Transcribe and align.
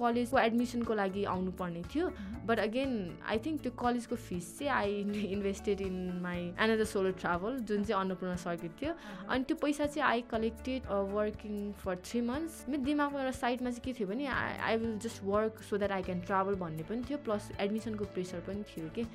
कलेजको 0.00 0.38
एडमिसनको 0.38 0.94
लागि 0.94 1.24
आउनुपर्ने 1.34 1.82
थियो। 1.94 2.08
बट 2.46 2.58
अगेन 2.58 2.92
आई 3.28 3.38
थिङ्क 3.46 3.60
त्यो 3.62 3.72
कलेजको 3.84 4.16
फिस 4.16 4.58
चाहिँ 4.58 4.72
I 4.72 5.30
invested 5.36 5.80
in 5.80 5.96
my 6.22 6.40
another 6.66 6.84
solo 6.92 7.10
travel 7.22 7.58
जुन 7.70 7.84
चाहिँ 7.84 8.00
अन्नपूर्ण 8.00 8.36
सर्किट 8.44 8.72
थियो। 8.82 8.92
अनि 9.28 9.44
त्यो 9.44 9.56
पैसा 9.62 9.86
चाहिँ 9.86 10.06
I 10.10 10.20
collected 10.34 10.86
working 11.14 11.72
for 11.84 11.96
three 12.10 12.20
months 12.28 12.64
मेरो 12.68 12.82
दिमागमा 12.90 13.20
एउटा 13.20 13.38
साइडमा 13.38 13.70
चाहिँ 13.70 13.84
के 13.84 13.98
थियो 13.98 14.08
भने 14.12 14.26
I 14.26 14.58
I 14.68 14.76
will 14.84 14.98
just 15.06 15.24
work 15.24 15.62
so 15.70 15.78
that 15.78 15.92
I 15.98 16.02
can 16.10 16.20
travel 16.30 16.54
भन्ने 16.66 16.82
पनि 16.92 17.02
थियो 17.08 17.18
प्लस 17.28 17.50
एडमिसनको 17.58 18.04
प्रेसर 18.14 18.46
पनि 18.48 18.62
थियो 18.74 18.88
कि। 18.98 19.06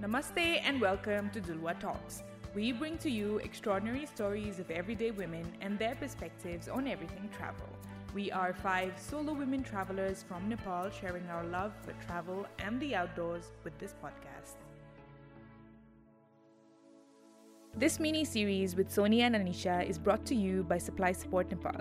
Namaste 0.00 0.40
and 0.68 0.82
welcome 0.84 1.28
to 1.34 1.40
Dulwa 1.44 1.72
Talks. 1.82 2.16
We 2.54 2.72
bring 2.80 2.98
to 3.04 3.12
you 3.12 3.38
extraordinary 3.44 4.04
stories 4.10 4.58
of 4.64 4.70
everyday 4.70 5.10
women 5.10 5.46
and 5.62 5.78
their 5.78 5.94
perspectives 5.94 6.68
on 6.68 6.86
everything 6.86 7.30
travel. 7.38 7.70
We 8.14 8.30
are 8.32 8.54
five 8.54 8.94
solo 8.98 9.34
women 9.34 9.62
travelers 9.62 10.24
from 10.26 10.48
Nepal 10.48 10.90
sharing 10.90 11.26
our 11.28 11.44
love 11.44 11.72
for 11.82 11.92
travel 12.06 12.46
and 12.58 12.80
the 12.80 12.94
outdoors 12.94 13.52
with 13.62 13.78
this 13.78 13.94
podcast. 14.02 14.56
This 17.76 18.00
mini 18.00 18.24
series 18.24 18.74
with 18.74 18.90
Sonia 18.90 19.24
and 19.24 19.34
Anisha 19.34 19.86
is 19.86 19.98
brought 19.98 20.24
to 20.26 20.34
you 20.34 20.62
by 20.62 20.78
Supply 20.78 21.12
Support 21.12 21.50
Nepal. 21.50 21.78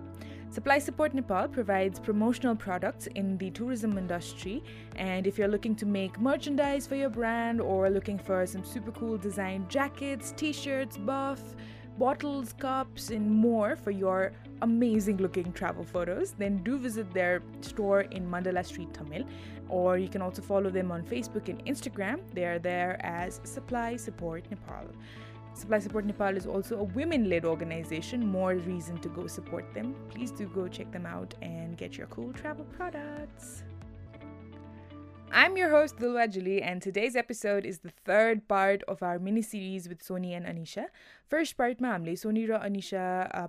Supply 0.49 0.77
Support 0.77 1.13
Nepal 1.13 1.47
provides 1.47 1.99
promotional 1.99 2.53
products 2.53 3.07
in 3.15 3.37
the 3.37 3.49
tourism 3.51 3.97
industry, 3.97 4.61
and 4.97 5.25
if 5.25 5.37
you're 5.37 5.47
looking 5.47 5.73
to 5.77 5.85
make 5.85 6.19
merchandise 6.19 6.85
for 6.85 6.95
your 6.95 7.09
brand 7.09 7.61
or 7.61 7.89
looking 7.89 8.19
for 8.19 8.45
some 8.45 8.65
super 8.65 8.91
cool 8.91 9.17
design 9.17 9.65
jackets, 9.69 10.33
t 10.35 10.51
shirts, 10.51 10.97
buff, 10.97 11.41
bottles, 11.97 12.51
cups, 12.51 13.09
and 13.09 13.31
more 13.31 13.77
for 13.77 13.91
your 13.91 14.33
amazing 14.61 15.17
looking 15.17 15.51
travel 15.53 15.83
photos, 15.83 16.31
then 16.31 16.63
do 16.63 16.77
visit 16.77 17.13
their 17.13 17.41
store 17.61 18.01
in 18.01 18.29
Mandala 18.29 18.65
Street, 18.65 18.93
Tamil. 18.93 19.25
Or 19.69 19.97
you 19.97 20.07
can 20.07 20.21
also 20.21 20.41
follow 20.41 20.69
them 20.69 20.91
on 20.91 21.03
Facebook 21.03 21.49
and 21.49 21.63
Instagram. 21.65 22.19
They 22.33 22.45
are 22.45 22.59
there 22.59 22.97
as 23.03 23.41
Supply 23.43 23.95
Support 23.95 24.49
Nepal. 24.49 24.87
Supply 25.53 25.79
Support 25.79 26.05
Nepal 26.05 26.35
is 26.35 26.45
also 26.45 26.79
a 26.79 26.83
women 26.83 27.29
led 27.29 27.45
organization. 27.45 28.25
More 28.27 28.55
reason 28.55 28.97
to 28.99 29.09
go 29.09 29.25
support 29.25 29.73
them. 29.73 29.95
Please 30.09 30.31
do 30.31 30.47
go 30.47 30.67
check 30.67 30.91
them 30.91 31.05
out 31.05 31.33
and 31.41 31.77
get 31.77 31.97
your 31.97 32.07
cool 32.07 32.33
travel 32.33 32.65
products. 32.65 33.63
I'm 35.31 35.57
your 35.57 35.69
host, 35.69 35.97
Dulwa 35.97 36.31
Julie, 36.31 36.61
and 36.61 36.81
today's 36.81 37.15
episode 37.15 37.65
is 37.65 37.79
the 37.79 37.89
third 37.89 38.47
part 38.47 38.83
of 38.83 39.03
our 39.03 39.19
mini 39.19 39.41
series 39.41 39.89
with 39.89 40.01
Sony 40.01 40.31
and 40.31 40.45
Anisha. 40.45 40.85
First 41.30 41.56
पार्टमा 41.56 41.90
हामीले 41.90 42.14
Sony 42.16 42.44
र 42.46 42.58
अनिसा 42.60 43.02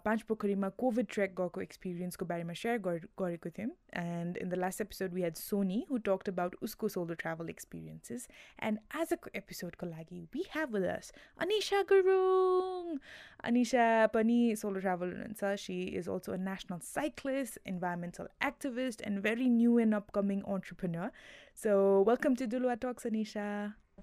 पाँच 0.06 0.22
पोखरीमा 0.30 0.70
covid 0.78 1.08
trek 1.10 1.32
गएको 1.38 1.62
एक्सपिरियन्सको 1.62 2.26
बारेमा 2.26 2.54
share 2.54 2.78
गरेको 2.80 3.50
थियौँ 3.50 3.70
and 3.98 4.38
in 4.38 4.50
the 4.50 4.60
last 4.64 4.82
episode 4.82 5.14
we 5.14 5.22
had 5.22 5.36
Soni 5.38 5.80
who 5.90 5.98
talked 6.06 6.30
about 6.30 6.56
उसको 6.62 6.90
solo 6.90 7.14
travel 7.24 7.50
experiences 7.50 8.28
and 8.64 8.80
आजको 9.02 9.32
एपिसोडको 9.36 9.88
लागि 9.88 10.22
we 10.36 10.46
have 10.52 10.76
with 10.76 10.88
us 10.90 11.12
Anisa 11.40 11.82
Gurung 11.92 12.96
Anisa 13.44 13.90
पनि 14.14 14.40
सोलो 14.58 14.80
ट्राभल 14.80 15.12
हुनुहुन्छ 15.12 15.54
she 15.62 15.82
is 15.98 16.10
also 16.10 16.34
a 16.34 16.42
national 16.44 16.80
cyclist 16.86 17.60
environmental 17.68 18.30
activist 18.46 19.02
and 19.04 19.24
very 19.24 19.50
new 19.52 19.78
and 19.80 19.96
upcoming 19.96 20.42
entrepreneur 20.50 21.12
so 21.58 21.78
welcome 22.06 22.36
to 22.36 22.46
Duluwa 22.50 22.82
talks 22.82 23.08
Anisa 23.08 23.48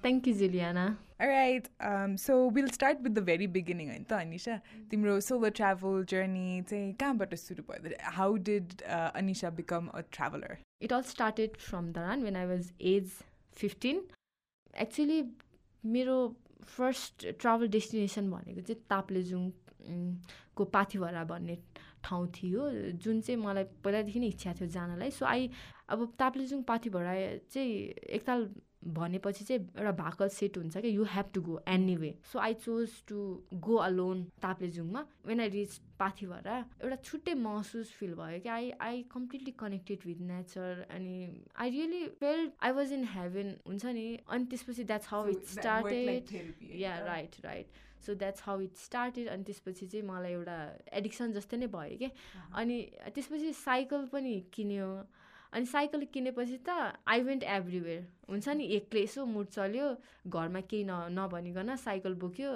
Thank 0.02 0.28
you, 0.28 0.34
Juliana. 0.34 0.98
All 1.20 1.28
right. 1.28 1.68
Um, 1.80 2.18
so 2.18 2.48
we'll 2.48 2.70
start 2.70 3.00
with 3.02 3.16
the 3.16 3.22
very 3.22 3.48
beginning, 3.48 4.06
Anisha. 4.10 4.62
Timro 4.90 5.22
solo 5.24 5.50
travel 5.50 6.04
journey. 6.04 6.64
How 8.02 8.38
did 8.38 8.84
uh, 8.90 9.12
Anisha 9.12 9.56
become 9.56 9.92
a 9.94 10.04
traveler? 10.04 10.60
It 10.82 10.92
all 10.92 11.04
started 11.04 11.56
from 11.58 11.94
Daran 11.94 12.24
when 12.24 12.36
I 12.36 12.46
was 12.46 12.74
age 12.80 13.12
15. 13.54 14.02
Actually, 14.76 15.24
मेरो 15.86 16.16
first 16.64 17.26
travel 17.40 17.68
destination 17.68 18.30
भनेको 18.32 18.62
चाहिँ 18.68 18.82
ताप्लेजुङको 18.90 20.66
पाथिभरा 20.76 21.24
भन्ने 21.32 21.58
ठाउँ 22.04 22.28
थियो 22.36 22.70
जुन 23.04 23.20
चाहिँ 23.22 23.40
मलाई 23.40 23.64
पहिलादेखि 23.84 24.20
नै 24.20 24.28
इच्छा 24.36 24.54
थियो 24.60 24.68
जानलाई 24.76 25.12
सो 25.12 25.26
आई 25.26 25.50
अब 25.92 26.06
ताप्लेजुङ 26.20 26.62
पाथिभरा 26.72 27.14
चाहिँ 27.52 27.72
एकताल 28.20 28.48
भनेपछि 28.84 29.44
चाहिँ 29.46 29.62
एउटा 29.78 29.92
भाकल 29.98 30.28
सेट 30.30 30.58
हुन्छ 30.58 30.78
क्या 30.78 30.92
you 30.92 31.04
have 31.12 31.26
to 31.34 31.42
go 31.42 31.60
anyway 31.96 32.14
so 32.32 32.40
I 32.40 32.54
chose 32.66 32.90
to 33.08 33.18
go 33.68 33.76
alone 33.86 34.24
ताप्लेजुङमा. 34.42 35.06
When 35.26 35.40
I 35.40 35.50
reach 35.50 35.78
Pathibhara 36.00 36.58
एउटा 36.82 36.96
छुट्टै 37.04 37.34
महसुस 37.44 37.92
फिल 38.00 38.14
भयो 38.16 38.40
कि 38.40 38.50
I 38.50 38.72
I 38.82 39.02
completely 39.14 39.52
connected 39.60 40.00
with 40.06 40.22
nature 40.32 40.86
अनि 40.90 41.16
I 41.56 41.70
really 41.70 42.04
felt 42.20 42.52
I 42.64 42.72
was 42.72 42.94
in 42.94 43.04
heaven 43.14 43.56
हुन्छ 43.68 43.86
नि? 43.86 44.06
अनि 44.28 44.46
त्यसपछि 44.52 44.84
that's 44.84 45.08
how 45.10 45.28
it 45.30 45.46
started 45.56 46.36
yeah 46.82 46.98
right 47.06 47.36
right 47.46 47.82
so 48.06 48.14
that's 48.22 48.42
how 48.46 48.62
it 48.62 48.78
started 48.78 49.28
अनि 49.30 49.44
त्यसपछि 49.44 49.88
चाहिँ 49.88 50.06
मलाई 50.06 50.32
एउटा 50.32 50.56
एडिक्सन 51.00 51.34
जस्तै 51.34 51.58
नै 51.58 51.68
भयो 51.76 51.98
कि 51.98 52.10
अनि 52.62 52.82
त्यसपछि 53.16 53.54
साइकल 53.66 54.08
पनि 54.14 54.40
किन्यो। 54.54 54.90
अनि 55.54 55.66
साइकल 55.72 56.06
किनेपछि 56.14 56.58
त 56.68 56.70
आई 57.14 57.22
वेन्ट 57.30 57.44
एभ्रिवेयर 57.58 58.02
हुन्छ 58.30 58.48
नि 58.58 58.66
एक्लै 58.78 59.04
यसो 59.04 59.26
मुड 59.36 59.48
चल्यो 59.56 59.88
घरमा 60.28 60.62
केही 60.74 60.84
न 60.84 60.94
नभनिकन 61.20 61.76
साइकल 61.86 62.14
बोक्यो 62.26 62.52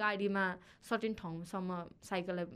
गाडीमा 0.00 0.44
सर्टेन 0.88 1.14
ठाउँसम्म 1.20 1.84
साइकललाई 2.10 2.46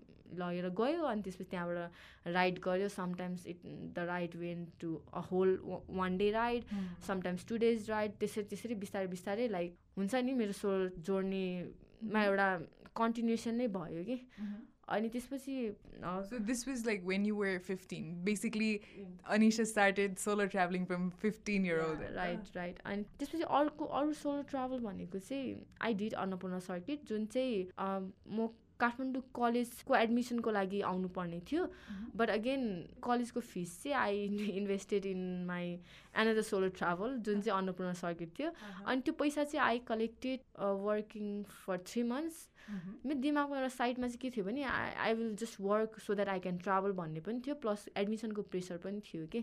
लगेर 0.40 0.68
गयो 0.80 1.02
अनि 1.06 1.22
त्यसपछि 1.22 1.50
त्यहाँबाट 1.50 2.32
राइड 2.36 2.58
गऱ्यो। 2.66 2.88
Sometimes 2.94 3.46
it 3.46 3.58
the 3.96 4.06
ride 4.08 4.34
went 4.36 4.64
to 4.80 4.88
a 5.14 5.20
whole 5.30 5.58
one 6.00 6.16
day 6.18 6.30
ride 6.36 6.62
sometimes 7.06 7.46
two 7.48 7.56
days 7.64 7.90
ride 7.90 8.16
त्यसरी 8.20 8.44
त्यसरी 8.50 8.74
बिस्तारै 8.82 9.06
बिस्तारै 9.14 9.48
लाइक 9.48 9.76
हुन्छ 9.96 10.14
नि 10.14 10.32
मेरो 10.40 10.52
सोल 10.60 10.90
जोर्नीमा 11.06 12.24
एउटा 12.24 12.48
कन्टिन्युसन 12.96 13.54
नै 13.54 13.66
भयो 13.76 14.04
कि। 14.10 14.16
अनि 14.88 15.08
त्यसपछि 15.08 15.56
so 16.30 16.38
this 16.46 16.66
was 16.68 16.86
like 16.86 17.04
when 17.04 17.26
you 17.26 17.36
were 17.36 17.58
fifteen 17.66 18.12
basically 18.24 18.72
Anisha 19.36 19.64
started 19.64 20.16
solo 20.18 20.46
travelling 20.46 20.84
from 20.84 21.08
fifteen 21.22 21.66
year 21.66 21.80
old 21.80 22.02
right 22.16 22.56
right 22.56 22.78
अनि 22.84 23.02
त्यसपछि 23.18 23.42
अर्को 23.60 23.84
अरू 24.00 24.12
सोलो 24.12 24.42
ट्राभल 24.50 24.80
भनेको 24.80 25.18
चाहिँ 25.18 25.56
आई 25.82 25.94
डिड 25.94 26.14
अन्नपूर्ण 26.24 26.58
सर्किट 26.68 27.08
जुन 27.08 27.26
चाहिँ 27.26 27.66
म 28.28 28.48
काठमाडौँ 28.80 29.22
कलेजको 29.34 29.94
एडमिसनको 29.96 30.50
लागि 30.50 30.80
आउनुपर्ने 30.90 31.40
थियो। 31.50 31.66
बट 32.16 32.30
अगेन 32.30 32.62
कलेजको 33.04 33.40
फिस 33.40 33.82
चाहिँ 33.82 33.96
I 33.96 34.48
invested 34.56 35.06
in 35.06 35.44
my 35.46 35.66
another 36.16 36.42
solo 36.42 36.68
travel 36.78 37.18
जुन 37.18 37.40
चाहिँ 37.40 37.58
अन्नपूर्ण 37.58 37.92
सर्किट 38.00 38.38
थियो। 38.38 38.50
अनि 38.86 39.00
त्यो 39.00 39.14
पैसा 39.20 39.44
चाहिँ 39.44 39.66
I 39.66 39.78
collected 39.88 40.40
working 40.88 41.42
for 41.66 41.78
three 41.86 42.02
months 42.10 42.48
मेरो 43.04 43.18
दिमागमा 43.20 43.56
एउटा 43.56 43.68
साइडमा 43.68 44.06
चाहिँ 44.06 44.18
के 44.20 44.28
थियो 44.34 44.44
भने 44.44 44.62
I 44.64 44.90
I 45.04 45.14
will 45.14 45.34
just 45.36 45.60
work 45.60 45.98
so 46.00 46.14
that 46.14 46.28
I 46.28 46.38
can 46.40 46.58
travel 46.58 46.92
भन्ने 46.96 47.20
पनि 47.20 47.40
थियो 47.46 47.54
प्लस 47.60 47.88
एडमिसनको 47.96 48.42
प्रेसर 48.52 48.76
पनि 48.84 49.00
थियो 49.04 49.26
कि। 49.34 49.40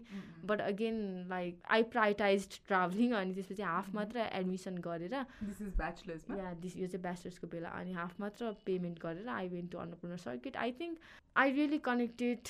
But 0.50 0.62
again 0.62 0.98
like 1.30 1.62
I 1.72 1.84
prioritise 1.94 2.48
travelling 2.68 3.14
अनि 3.14 3.34
त्यसपछि 3.36 3.64
हाफ 3.64 3.94
मात्र 3.96 4.26
एडमिसन 4.34 4.78
गरेर 4.88 5.14
या 5.14 6.54
दिस 6.62 6.78
यो 6.78 6.88
चाहिँ 6.88 7.02
ब्याचलर्सको 7.02 7.48
बेला 7.48 7.70
अनि 7.82 7.94
हाफ 7.94 8.20
मात्र 8.20 8.52
पेमेन्ट 8.66 9.00
गरेर 9.06 9.21
I 9.30 9.48
went 9.50 9.72
to 9.72 9.78
Annapurna 9.78 10.18
circuit. 10.18 10.58
I 10.58 10.72
think 10.80 11.00
I 11.38 11.52
really 11.52 11.78
connected 11.90 12.48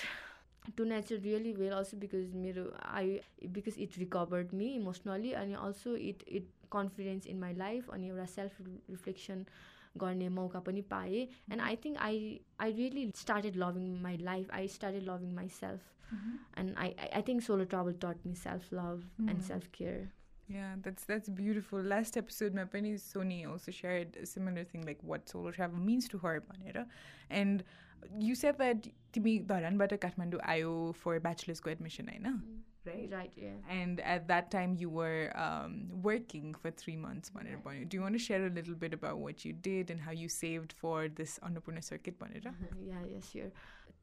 to 0.78 0.84
nature 0.84 1.20
really 1.20 1.52
well 1.54 1.74
also 1.74 1.98
because 1.98 2.34
मेरो 2.46 2.64
I 2.86 3.20
because 3.58 3.80
it 3.80 3.98
recovered 3.98 4.54
me 4.54 4.68
emotionally 4.76 5.32
अनि 5.42 5.54
also 5.68 5.96
it 5.96 6.24
it 6.28 6.50
confidence 6.72 7.28
in 7.28 7.40
my 7.40 7.54
life 7.56 7.90
अनि 7.94 8.08
एउटा 8.08 8.26
self 8.34 8.62
reflection 8.62 9.46
गर्ने 9.98 10.28
मौका 10.36 10.60
पनि 10.68 10.82
पाएँ। 10.92 11.22
And 11.52 11.62
I 11.62 11.76
think 11.86 11.98
I 12.02 12.40
I 12.62 12.74
really 12.74 13.10
started 13.22 13.56
loving 13.64 13.98
my 14.02 14.18
life 14.30 14.52
I 14.60 14.68
started 14.76 15.04
loving 15.10 15.34
myself 15.56 16.14
and 16.60 16.76
I 16.78 16.94
I 17.12 17.22
think 17.28 17.42
solo 17.44 17.66
travel 17.74 17.94
taught 18.06 18.26
me 18.28 18.36
self 18.44 18.74
love 18.74 19.30
and 19.30 19.42
self 19.44 19.68
care 19.78 20.10
Yeah, 20.54 20.76
that's 20.82 21.04
that's 21.06 21.30
beautiful. 21.30 21.82
Last 21.82 22.18
episode, 22.18 22.54
my 22.54 22.66
penny 22.66 22.94
Sony 22.94 23.50
also 23.50 23.72
shared 23.72 24.18
a 24.22 24.26
similar 24.26 24.64
thing, 24.64 24.86
like 24.86 25.00
what 25.02 25.30
solo 25.30 25.52
travel 25.52 25.80
means 25.80 26.08
to 26.10 26.18
her, 26.20 26.44
and 27.30 27.64
you 28.20 28.36
said 28.36 28.58
that 28.58 28.88
to 29.14 29.20
me, 29.20 29.40
Dharan, 29.40 29.78
but 29.78 29.92
Kathmandu 29.92 30.42
ayo 30.42 30.96
for 30.96 31.20
bachelor's 31.20 31.62
admission, 31.66 32.10
I 32.14 32.18
know. 32.18 32.38
Mm 32.40 32.62
right? 32.86 33.10
Right, 33.12 33.32
yeah. 33.36 33.50
And 33.70 34.00
at 34.02 34.28
that 34.28 34.52
time, 34.52 34.76
you 34.78 34.90
were 34.90 35.32
um, 35.36 35.88
working 36.02 36.54
for 36.54 36.72
three 36.72 36.96
months, 36.96 37.32
right. 37.66 37.88
Do 37.88 37.98
you 37.98 38.02
want 38.02 38.14
to 38.14 38.20
share 38.20 38.46
a 38.46 38.50
little 38.50 38.76
bit 38.76 38.94
about 38.94 39.20
what 39.20 39.46
you 39.46 39.54
did 39.54 39.90
and 39.90 40.00
how 40.00 40.12
you 40.12 40.28
saved 40.30 40.74
for 40.74 41.08
this 41.08 41.40
Annapurna 41.40 41.84
circuit, 41.84 42.16
yeah, 42.86 42.96
yes, 43.14 43.30
sure. 43.32 43.52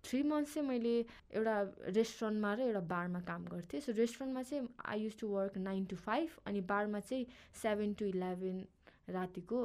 Three 0.04 0.22
months 0.22 0.54
चाहिँ 0.54 0.68
मैले 0.68 0.94
एउटा 1.34 1.56
रेस्टुरेन्टमा 1.96 2.52
र 2.54 2.60
एउटा 2.60 2.80
बारमा 2.92 3.20
काम 3.28 3.44
गर्थेँ। 3.46 3.80
So 3.80 3.92
रेस्टुरेन्टमा 3.92 4.42
चाहिँ 4.42 4.68
I 4.86 5.00
use 5.00 5.18
to 5.20 5.28
work 5.28 5.56
nine 5.58 5.84
to 5.90 5.96
five 5.96 6.28
अनि 6.46 6.60
बारमा 6.70 7.00
चाहिँ 7.00 7.26
सेभेन 7.62 7.94
टु 7.98 8.04
इलेभेन 8.06 8.66
रातिको 9.14 9.64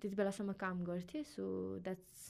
त्यति 0.00 0.14
बेलासम्म 0.16 0.52
काम 0.60 0.84
गर्थेँ। 0.84 1.22
So 1.24 1.44
that's 1.84 2.26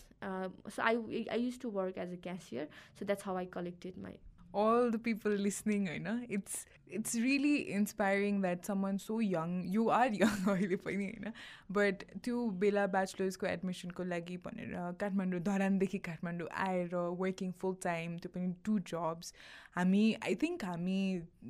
so 0.75 0.83
I 0.83 1.25
I 1.31 1.41
use 1.41 1.61
to 1.61 1.71
work 1.71 1.99
as 1.99 2.13
a 2.13 2.21
cashier 2.23 2.69
so 2.99 3.05
that's 3.05 3.25
how 3.27 3.37
I 3.37 3.47
collected 3.53 3.99
my 4.03 4.19
all 4.54 4.92
the 4.92 5.00
people 5.00 5.32
listening 5.40 5.88
होइन 5.88 6.26
it's 6.30 6.66
it's 6.90 7.16
really 7.16 7.56
inspiring 7.76 8.42
that 8.42 8.66
someone 8.66 8.98
so 8.98 9.20
young 9.22 9.54
you 9.68 9.88
are 9.90 10.14
young 10.14 10.46
अहिले 10.48 10.76
पनि 10.84 11.06
होइन 11.06 11.32
but 11.72 12.04
त्यो 12.24 12.44
बेला 12.60 12.86
ब्याचलर्सको 12.96 13.48
एडमिसनको 13.48 14.04
लागि 14.04 14.38
भनेर 14.46 14.76
काठमाडौँ 15.00 15.40
धरानदेखि 15.44 16.00
काठमाडौँ 16.10 16.48
आएर 16.68 16.96
working 17.22 17.52
फुल 17.62 17.76
time 17.84 18.18
त्यो 18.18 18.32
पनि 18.36 18.54
टु 18.66 18.78
जब्स 18.94 19.34
हामी 19.79 20.05
आई 20.27 20.35
थिङ्क 20.37 20.65
हामी 20.65 21.01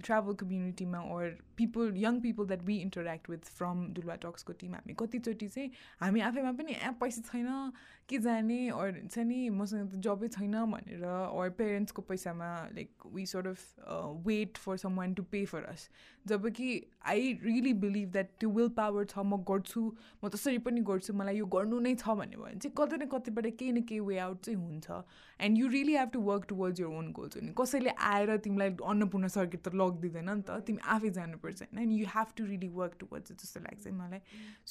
travel 0.02 0.34
कम्युनिटीमा 0.40 0.98
or 1.10 1.28
people 1.56 1.92
young 1.96 2.20
people 2.20 2.46
that 2.46 2.62
we 2.64 2.76
interact 2.78 3.30
with 3.30 3.48
from 3.52 3.86
डुलवा 3.94 4.14
टक्सको 4.24 4.52
टिम 4.58 4.74
हामी 4.74 4.94
कतिचोटि 4.98 5.48
चाहिँ 5.48 5.70
हामी 6.00 6.20
आफैमा 6.22 6.52
पनि 6.58 6.72
ए 6.72 6.90
पैसा 7.00 7.22
छैन 7.30 7.72
के 8.08 8.18
जाने 8.18 8.58
अर 8.70 8.90
हुन्छ 8.90 9.18
नि 9.20 9.38
मसँग 9.52 9.88
त 9.88 10.00
जबै 10.00 10.28
छैन 10.28 10.54
भनेर 10.66 11.04
अर 11.04 11.50
पेरेन्ट्सको 11.58 12.02
पैसामा 12.02 12.50
like 12.74 13.08
we 13.14 13.26
sort 13.26 13.46
of 13.46 14.22
wait 14.26 14.56
for 14.58 14.76
someone 14.96 15.14
to 15.14 15.22
pay 15.32 15.44
for 15.46 15.64
us 15.72 15.88
जब 16.26 16.48
कि 16.50 16.68
आई 17.06 17.32
रियली 17.42 17.72
बिलिभ 17.82 18.10
द्याट 18.12 18.30
त्यो 18.40 18.50
विल 18.50 18.68
पावर 18.76 19.04
छ 19.06 19.24
म 19.24 19.40
गर्छु 19.48 19.82
म 20.24 20.28
त्यसरी 20.28 20.58
पनि 20.68 20.80
गर्छु 20.88 21.14
मलाई 21.14 21.36
यो 21.38 21.46
गर्नु 21.48 21.80
नै 21.80 21.94
छ 21.96 22.16
भन्यो 22.20 22.42
भने 22.42 22.58
चाहिँ 22.58 22.74
कतै 22.78 22.96
न 22.96 23.08
कतैबाट 23.08 23.50
केही 23.54 23.72
न 23.72 23.82
केही 23.88 24.00
वे 24.02 24.18
आउट 24.26 24.44
चाहिँ 24.44 24.58
हुन्छ 24.60 25.02
and 25.40 25.58
you 25.58 25.68
really 25.70 25.96
have 25.96 26.10
to 26.12 26.20
work 26.22 26.46
towards 26.48 26.80
your 26.80 26.96
own 27.00 27.12
goals 27.12 27.36
अनि 27.38 27.52
कसैले 27.58 27.96
आएर 28.17 28.37
तिमीलाई 28.43 28.75
अन्नपूर्ण 28.85 29.27
सर्किट 29.35 29.63
त 29.63 29.81
लगिदिँदैन 29.83 30.29
नि 30.31 30.41
त 30.41 30.59
तिमी 30.67 30.85
आफै 30.97 31.09
जानुपर्छ 31.19 31.61
होइन 31.61 31.81
and 31.85 31.93
you 31.93 32.11
have 32.15 32.35
to 32.37 32.45
really 32.45 32.67
work 32.75 32.99
towards 32.99 33.39
जस्तो 33.43 33.63
लाग्छ 33.69 33.95
मलाई 34.01 34.21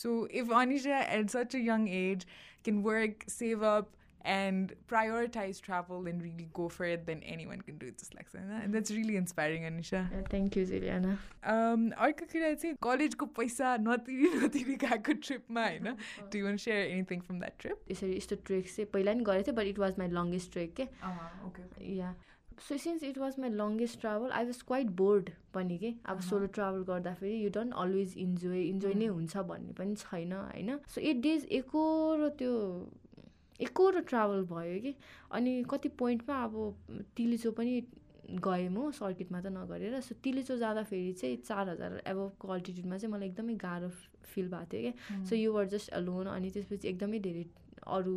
so 0.05 0.15
if 0.43 0.53
Anisa 0.61 1.01
at 1.19 1.35
such 1.37 1.57
a 1.57 1.65
young 1.65 1.89
age 1.97 2.27
can 2.65 2.83
work 2.85 3.29
save 3.31 3.69
up 3.73 3.99
and 4.25 4.73
prioritize 4.89 5.61
travel 5.61 6.07
and 6.07 6.23
really 6.23 6.49
go 6.53 6.69
for 6.69 6.85
it, 6.85 7.07
then 7.07 7.21
anyone 7.25 7.61
can 7.61 7.77
do 7.77 7.87
it 7.87 7.99
just 7.99 8.15
like 8.15 8.31
that. 8.33 8.43
And 8.63 8.73
that's 8.75 8.91
really 8.91 9.17
inspiring, 9.17 9.65
Anisha. 9.65 10.11
Yeah, 10.11 10.21
thank 10.31 10.57
you, 10.57 10.65
Ziliana. 10.65 11.19
Um, 11.45 11.91
अर्को 11.93 12.27
कुरा 12.33 12.53
चाहिँ 12.55 12.77
कलेजको 12.83 13.27
पैसा 13.39 13.77
नतिरी 13.81 14.31
नतिरी 14.45 14.75
गएको 14.85 15.13
ट्रिपमा 15.21 15.63
होइन 15.63 15.97
do 16.33 16.39
you 16.39 16.57
share 16.57 16.87
anything 16.87 17.21
from 17.21 17.39
that 17.41 17.61
trip 17.61 17.91
यसरी 17.91 18.17
यस्तो 18.17 18.37
ट्रेक 18.47 18.67
चाहिँ 18.67 18.91
पहिला 18.93 19.13
नि 19.13 19.25
गरेको 19.25 19.47
थिएँ 19.47 19.57
but 19.57 19.67
it 19.67 19.79
was 19.79 19.99
my 19.99 20.09
longest 20.11 20.53
trek 20.53 20.75
के 20.81 20.89
या 21.95 22.15
so 22.68 22.78
since 22.78 23.04
it 23.04 23.18
was 23.18 23.36
my 23.40 23.50
longest 23.50 24.00
travel 24.02 24.32
I 24.32 24.46
was 24.46 24.62
quite 24.68 24.88
bored 25.02 25.30
पनि 25.54 25.78
के 25.78 25.94
अब 26.06 26.22
सोलो 26.30 26.46
ट्राभल 26.58 26.84
गर्दाखेरि 26.84 27.36
you 27.44 27.50
don't 27.58 27.74
always 27.84 28.14
enjoy 28.18 28.64
enjoy 28.64 28.94
नै 28.94 29.06
हुन्छ 29.06 29.38
भन्ने 29.52 29.74
पनि 29.74 29.96
छैन 29.96 30.34
होइन? 30.34 30.80
सो 30.88 31.02
एट 31.02 31.22
डेज 31.22 31.46
एकरो 31.60 32.30
त्यो 32.40 32.56
एकरो 33.60 34.00
ट्राभल 34.10 34.44
भयो 34.50 34.82
कि? 34.82 34.96
अनि 35.32 35.64
कति 35.70 35.90
पोइन्टमा 36.02 36.44
अब 36.44 36.54
तिलिचो 37.18 37.52
पनि 37.52 37.82
गएँ 38.28 38.68
म 38.70 38.92
सर्किटमा 38.92 39.42
त 39.42 39.48
नगरेर। 39.54 40.00
सो 40.02 40.16
तिलिचो 40.24 40.58
जाँदाखेरि 40.58 41.14
चाहिँ 41.14 41.36
चार 41.46 41.70
हजार 41.70 42.02
एबभको 42.08 42.48
अल्टिट्युडमा 42.48 42.98
चाहिँ 42.98 43.14
मलाई 43.14 43.28
एकदमै 43.28 43.56
गाह्रो 43.64 43.90
फिल 44.34 44.48
भएको 44.50 44.66
थियो 44.74 44.92
क्या 44.92 45.24
so 45.30 45.36
you 45.36 45.54
were 45.54 45.66
just 45.74 45.90
alone 46.02 46.28
अनि 46.28 46.50
त्यसपछि 46.52 46.88
एकदमै 46.88 47.20
धेरै 47.20 47.46
अरू 47.88 48.16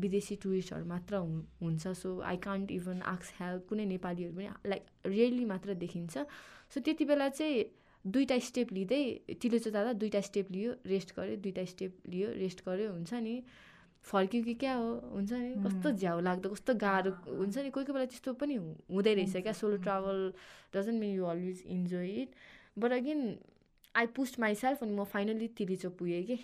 विदेशी 0.00 0.36
टुरिस्टहरू 0.42 0.84
मात्र 0.86 1.16
हुन्छ। 1.62 1.88
सो 2.02 2.18
आई 2.30 2.36
कान्ट 2.46 2.70
इभन 2.70 3.02
आक्स 3.14 3.32
हेल्प 3.40 3.66
कुनै 3.68 3.84
नेपालीहरू 3.86 4.34
पनि 4.36 4.48
लाइक 4.66 4.86
रियरली 5.06 5.44
मात्र 5.44 5.74
देखिन्छ। 5.82 6.26
सो 6.74 6.80
त्यति 6.80 7.04
बेला 7.04 7.28
चाहिँ 7.28 7.64
दुईवटा 8.04 8.38
स्टेप 8.40 8.72
लिँदै 8.72 9.02
तिलिचो 9.40 9.70
जाँदा 9.70 9.92
दुईवटा 9.92 10.20
स्टेप 10.28 10.52
लियो 10.52 10.72
रेस्ट 10.86 11.14
गऱ्यो 11.16 11.36
दुईवटा 11.36 11.64
स्टेप 11.72 11.92
लियो 12.08 12.28
रेस्ट 12.34 12.64
गऱ्यो 12.68 12.92
हुन्छ 12.92 13.12
नि। 13.14 13.42
फर्क्यो 14.04 14.42
कि 14.42 14.54
क्या 14.56 14.74
हो 14.74 14.92
हुन्छ 15.12 15.32
नि। 15.32 15.52
कस्तो 15.64 15.90
झ्याउ 15.92 16.20
लाग्दो 16.20 16.48
कस्तो 16.50 16.74
गाह्रो 16.80 17.10
हुन्छ 17.28 17.56
नि। 17.58 17.70
कोही 17.70 17.84
कोही 17.84 17.92
बेला 17.92 18.04
त्यस्तो 18.08 18.32
पनि 18.40 18.54
हुँदै 18.56 19.14
रहेछ 19.14 19.36
क्या। 19.44 19.52
Solo 19.52 19.76
travel 19.84 20.32
doesn't 20.72 21.00
mean 21.00 21.10
you 21.16 21.24
always 21.24 21.62
enjoy 21.68 22.08
it 22.22 22.30
but 22.80 22.92
again 22.92 23.20
I 23.94 24.06
pushed 24.16 24.40
myself 24.40 24.82
अनि 24.82 24.94
म 24.96 25.04
फाइनली 25.04 25.48
तिलिचो 25.52 25.90
पुगेँ 26.00 26.22
कि। 26.24 26.38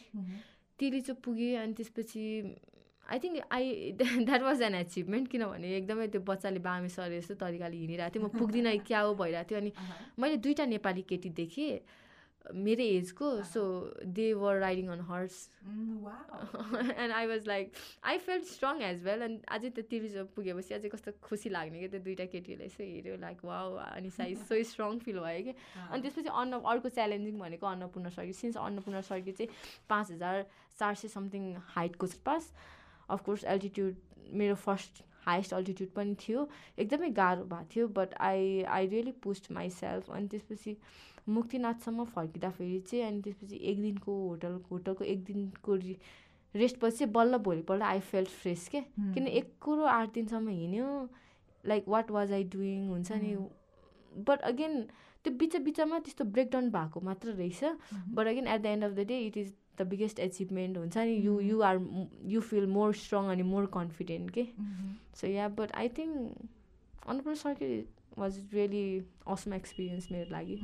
तिलिचो 0.78 1.14
पुगेँ 1.24 1.56
अनि 1.56 1.72
त्यसपछि 1.72 2.24
I 3.10 3.18
think 3.22 3.42
I 3.58 3.92
that 3.98 4.42
was 4.42 4.62
an 4.62 4.74
achievement 4.74 5.28
किनभने 5.30 5.76
एकदमै 5.76 6.06
त्यो 6.14 6.20
बच्चाले 6.30 6.58
बामे 6.66 6.88
सरे 6.94 7.20
जस्तो 7.20 7.34
तरिकाले 7.44 7.76
हिँडिरहेको 7.76 8.14
थियो 8.14 8.26
म 8.26 8.38
पुग्दिनँ 8.38 8.78
क्या 8.88 9.00
हो 9.00 9.14
भइरहेको 9.20 9.48
थियो। 9.50 9.58
अनि 9.60 9.72
मैले 10.18 10.36
दुइटा 10.48 10.64
नेपाली 10.74 11.02
केटी 11.12 11.30
देखेँ 11.42 11.70
मेरै 12.46 12.84
एजको 12.96 13.28
so 13.42 13.60
they 14.16 14.26
were 14.40 14.58
riding 14.58 14.88
on 14.94 15.00
horse 15.06 15.38
and 15.66 17.12
I 17.12 17.26
was 17.26 17.46
like 17.46 17.72
I 18.10 18.18
felt 18.26 18.44
strong 18.50 18.82
as 18.88 19.02
well 19.04 19.22
and 19.22 19.40
अझै 19.56 19.70
त्यो 19.78 19.84
तिरिजो 19.90 20.24
पुगेपछि 20.36 20.74
अझै 20.74 20.88
कस्तो 20.88 21.12
खुसी 21.22 21.50
लाग्ने 21.50 21.78
क्या 21.78 21.88
त्यो 21.94 22.00
दुइटा 22.04 22.24
केटीहरूलाई 22.34 22.66
यसो 22.66 22.82
हेऱ्यो 22.84 23.16
लाइक 23.24 23.44
वा 23.44 23.58
अनि 23.88 24.10
साइज 24.18 24.46
सो 24.50 24.62
स्ट्रङ 24.70 24.98
फिल 25.06 25.18
भयो 25.26 25.42
कि 25.48 25.54
अनि 25.90 26.02
त्यसपछि 26.02 26.30
अन्न 26.44 26.60
अर्को 26.74 26.88
च्यालेन्जिङ 27.00 27.38
भनेको 27.42 27.66
Annapurna 27.66 28.14
circuit 28.18 28.36
since 28.42 28.56
Annapurna 28.62 29.00
circuit 29.10 29.36
चाहिँ 29.42 29.50
पाँच 29.90 30.10
हजार 30.10 30.46
चार 30.78 30.94
सय 31.02 31.08
समथिङ 31.18 31.52
हाइटको 31.74 32.06
पास। 32.30 32.52
अफकोर्स 33.10 33.44
एल्टिट्युड 33.44 33.96
मेरो 34.32 34.54
फर्स्ट 34.54 35.02
हाइएस्ट 35.26 35.54
अल्टिट्युड 35.54 35.90
पनि 35.90 36.14
थियो 36.20 36.48
एकदमै 36.78 37.10
गाह्रो 37.10 37.44
भएको 37.44 37.68
थियो 37.74 37.88
but 37.98 38.14
I 38.20 38.62
I 38.62 38.86
really 38.86 39.12
pushed 39.22 39.50
myself 39.52 40.10
अनि 40.10 40.28
त्यसपछि 40.28 40.76
मुक्तिनाथसम्म 41.28 42.04
फर्किँदाखेरि 42.04 42.80
चाहिँ 42.80 43.04
अनि 43.04 43.20
त्यसपछि 43.22 43.56
एक 43.70 43.80
दिनको 43.82 44.12
होटल 44.28 44.60
होटलको 44.70 45.04
एक 45.04 45.24
दिनको 45.24 45.74
रेस्टपछि 46.54 46.96
चाहिँ 46.96 47.12
बल्ल 47.12 47.38
भोलिपल्ट 47.46 47.82
आई 47.82 48.00
फेल्ट 48.00 48.28
फ्रेस 48.28 48.68
के? 48.68 48.80
किन 48.80 49.26
एक 49.26 49.52
कुरो 49.60 49.84
आठ 49.84 50.12
दिनसम्म 50.14 50.48
हिँड्यो 50.48 51.08
like 51.64 51.88
what 51.88 52.10
was 52.10 52.32
I 52.32 52.44
doing 52.44 52.88
हुन्छ 52.88 53.12
नि। 53.12 53.36
बट 54.28 54.40
अगेन 54.40 54.80
त्यो 55.24 55.32
बिच 55.38 55.56
बिचमा 55.56 55.98
त्यस्तो 55.98 56.24
ब्रेकडाउन 56.24 56.70
भएको 56.70 57.00
मात्र 57.00 57.32
रहेछ। 57.32 57.64
But 58.14 58.26
again 58.26 58.46
at 58.46 58.60
the 58.60 58.66
end 58.66 58.84
of 58.84 58.92
the 58.92 59.06
day 59.06 59.18
it 59.20 59.36
is 59.36 59.52
the 59.78 59.86
biggest 59.88 60.18
achievement 60.20 60.78
हुन्छ 60.78 60.96
नि 60.98 61.16
you 61.26 61.38
you 61.40 61.60
are 61.62 61.80
you 62.34 62.40
feel 62.50 62.66
more 62.76 62.94
strong 63.02 63.30
अनि 63.32 63.42
मोर 63.52 63.66
कन्फिडेन्ट 63.74 64.30
के 64.38 64.46
so 65.20 65.26
yeah 65.26 65.48
but 65.60 65.72
I 65.82 65.88
think 65.98 67.08
Annapurna 67.08 67.36
circuit 67.36 68.18
was 68.18 68.38
really 68.54 68.84
awesome 69.28 69.54
experience 69.54 70.10
मेरो 70.12 70.30
लागि। 70.30 70.60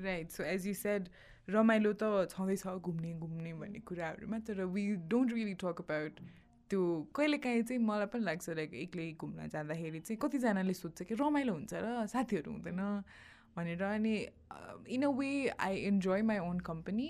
Right 0.00 0.30
so 0.30 0.42
as 0.44 0.66
you 0.66 0.74
said 0.74 1.08
रमाइलो 1.50 1.92
त 2.02 2.28
छँदैछ 2.30 2.66
घुम्ने 2.66 3.12
घुम्ने 3.14 3.52
भन्ने 3.60 3.78
कुराहरूमा 3.88 4.38
तर 4.48 4.64
we 4.74 4.84
don't 5.14 5.32
really 5.32 5.54
talk 5.62 5.80
about 5.80 6.20
त्यो 6.70 6.80
कहिलेकाहीँ 7.16 7.62
चाहिँ 7.62 7.82
मलाई 7.82 8.06
पनि 8.12 8.24
लाग्छ 8.24 8.50
लाइक 8.56 8.74
एक्लै 8.74 9.06
घुम्न 9.20 9.48
जाँदाखेरि 9.48 10.00
चाहिँ 10.00 10.18
कतिजनाले 10.22 10.74
सोध्छ 10.74 11.02
कि 11.08 11.14
रमाइलो 11.20 11.52
हुन्छ 11.52 11.74
र 11.74 12.06
साथीहरू 12.12 12.52
हुँदैन 12.52 12.82
भनेर 13.56 13.82
अनि 13.82 14.14
in 14.94 15.02
a 15.02 15.10
way 15.18 15.30
I 15.58 15.76
enjoy 15.88 16.22
my 16.30 16.38
own 16.38 16.60
company 16.68 17.08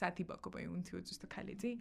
साथी 0.00 0.24
भएको 0.24 0.50
भए 0.50 0.64
हुन्थ्यो 0.64 1.00
जस्तो 1.00 1.28
खाले 1.32 1.54
चाहिँ 1.54 1.80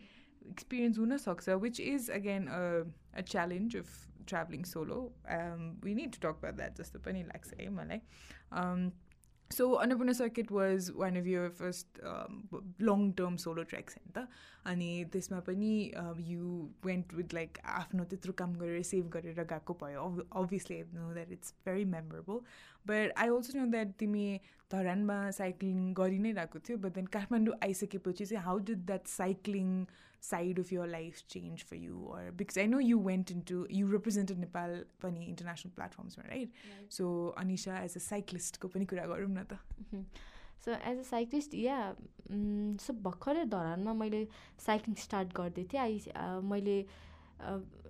एक्सपिरियन्स 0.49 0.99
हुनसक्छ 0.99 1.49
which 1.65 1.79
is 1.79 2.09
again 2.19 2.47
a 2.47 3.21
challenge 3.33 3.77
of 3.77 4.05
traveling 4.29 4.63
solo. 4.63 5.11
Um, 5.27 5.77
we 5.83 5.95
need 5.95 6.13
to 6.13 6.19
talk 6.19 6.37
about 6.37 6.57
that 6.57 6.77
just 6.77 6.93
the 6.93 6.99
penny 6.99 7.25
like 9.48 9.52
say 9.52 9.64
Malay. 9.64 9.74
Um, 9.74 9.84
so 9.84 9.96
Annapurna 9.96 10.14
Circuit 10.14 10.50
was 10.50 10.92
one 10.92 11.16
of 11.16 11.26
your 11.26 11.50
first 11.50 11.86
um, 12.02 12.48
long-term 12.80 13.38
solo 13.38 13.64
treks 13.64 13.94
होइन 13.94 14.12
त 14.14 14.28
अनि 14.66 15.04
त्यसमा 15.12 15.40
पनि 15.40 15.92
you 16.28 16.68
went 16.84 17.14
with 17.14 17.34
like 17.34 17.58
आफ्नो 17.64 18.04
त्यत्रो 18.04 18.32
काम 18.32 18.54
गरेर 18.54 18.82
save 18.82 19.08
गरेर 19.08 19.44
गएको 19.44 19.74
भयो 19.82 20.26
obviously 20.32 20.76
I 20.76 20.82
know 20.94 21.14
that 21.14 21.32
it's 21.32 21.54
very 21.66 21.84
memorable 21.84 22.40
but 22.86 23.12
I 23.16 23.28
also 23.28 23.58
know 23.58 23.66
that 23.66 23.88
तिमी 23.98 24.40
धरानमा 24.72 25.30
साइक्लिङ 25.30 25.94
गरि 25.94 26.18
नै 26.18 26.32
रहेको 26.32 26.58
थियो 26.58 26.78
बट 26.78 26.94
देन 26.94 27.06
काठमाडौँ 27.06 27.54
आइसकेपछि 27.62 28.26
चाहिँ 28.26 28.44
how 28.44 28.58
did 28.58 28.86
that 28.86 29.06
cycling 29.06 29.86
side 30.21 30.59
of 30.59 30.71
your 30.71 30.87
life 30.87 31.23
change 31.27 31.63
for 31.63 31.75
you 31.75 32.05
or 32.09 32.31
because 32.35 32.57
i 32.57 32.65
know 32.65 32.79
you 32.79 32.97
went 32.97 33.31
into 33.31 33.65
you 33.69 33.85
represented 33.85 34.39
nepal 34.39 34.83
pani 35.01 35.27
international 35.27 35.71
platforms 35.75 36.17
right, 36.29 36.49
so 36.89 37.33
anisha 37.37 37.83
as 37.83 37.95
a 37.95 37.99
cyclist 37.99 38.59
ko 38.59 38.67
pani 38.67 38.85
kura 38.85 39.07
garum 39.07 39.33
na 39.33 39.43
ta 39.53 39.57
so 40.65 40.71
as 40.71 40.97
a 40.99 41.03
cyclist 41.09 41.53
yeah 41.55 41.75
so 42.85 42.93
भर्खरै 43.03 43.45
धरानमा 43.51 43.93
मैले 43.99 44.27
cycling 44.65 44.95
start 45.03 45.29
गर्दै 45.35 45.63
थिएँ 45.73 45.81
I 45.81 46.01
मैले 46.51 46.75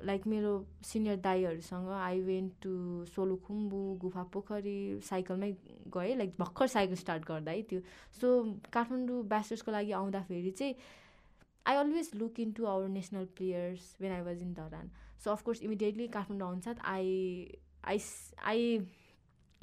like 0.06 0.28
मेरो 0.28 0.52
senior 0.86 1.16
दाईहरूसँग 1.26 1.90
I 2.00 2.20
went 2.30 2.54
to 2.62 2.74
Solukhumbu 3.16 3.80
Gufa 4.02 4.24
Pokhari 4.34 4.78
साइकलमै 5.10 5.52
गएँ 5.98 6.16
like 6.18 6.36
भर्खर 6.40 6.68
cycle 6.78 6.96
start 7.04 7.26
गर्दा 7.28 7.52
है 7.52 7.62
त्यो 7.70 7.80
सो 8.22 8.28
काठमाडौँ 8.74 9.24
ब्यास्टर्सको 9.34 9.72
लागि 9.72 9.92
आउँदाखेरि 10.02 10.52
चाहिँ 10.62 10.76
I 11.70 11.76
always 11.82 12.14
look 12.22 12.40
into 12.44 12.68
our 12.74 12.88
national 12.90 13.26
players 13.40 13.96
when 14.00 14.12
I 14.12 14.22
was 14.28 14.42
in 14.46 14.56
Dharan. 14.60 14.90
So 15.18 15.32
of 15.32 15.44
course, 15.44 15.60
immediately 15.68 16.08
Kathmandu 16.16 16.48
onsat, 16.54 16.78
I 16.84 17.04
I 17.84 17.98
I 18.54 18.58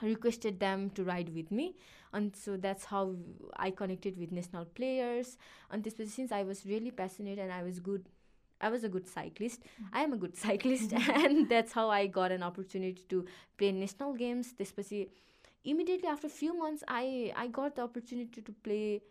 requested 0.03 0.61
them 0.61 0.91
to 0.91 1.05
ride 1.05 1.31
with 1.35 1.51
me 1.51 1.75
and 2.13 2.37
so 2.37 2.57
that's 2.65 2.85
how 2.85 3.15
i 3.57 3.71
connected 3.71 4.19
with 4.19 4.31
national 4.31 4.67
players 4.79 5.39
and 5.71 5.83
this 5.83 5.97
was 5.99 6.13
since 6.13 6.33
i 6.33 6.43
was 6.43 6.67
really 6.67 6.91
passionate 6.91 7.39
and 7.39 7.51
i 7.51 7.63
was 7.63 7.81
good 7.81 8.05
I 8.61 8.71
was 8.71 8.85
a 8.85 8.89
good 8.89 9.07
cyclist. 9.07 9.61
Mm-hmm. 9.61 9.97
I 9.97 10.01
am 10.03 10.13
a 10.15 10.17
good 10.17 10.37
cyclist, 10.45 10.91
mm-hmm. 10.91 11.25
and 11.25 11.49
that's 11.49 11.73
how 11.73 11.91
I 11.91 12.07
got 12.07 12.33
an 12.33 12.43
opportunity 12.43 13.05
to 13.11 13.27
play 13.59 13.73
national 13.73 14.15
games. 14.15 14.55
Especially 14.59 15.03
eh, 15.03 15.09
immediately 15.65 16.09
after 16.09 16.27
a 16.27 16.31
few 16.31 16.57
months, 16.59 16.83
I 16.89 17.33
I 17.37 17.49
got 17.49 17.77
the 17.77 17.83
opportunity 17.83 18.41
to 18.41 18.53
play 18.53 19.03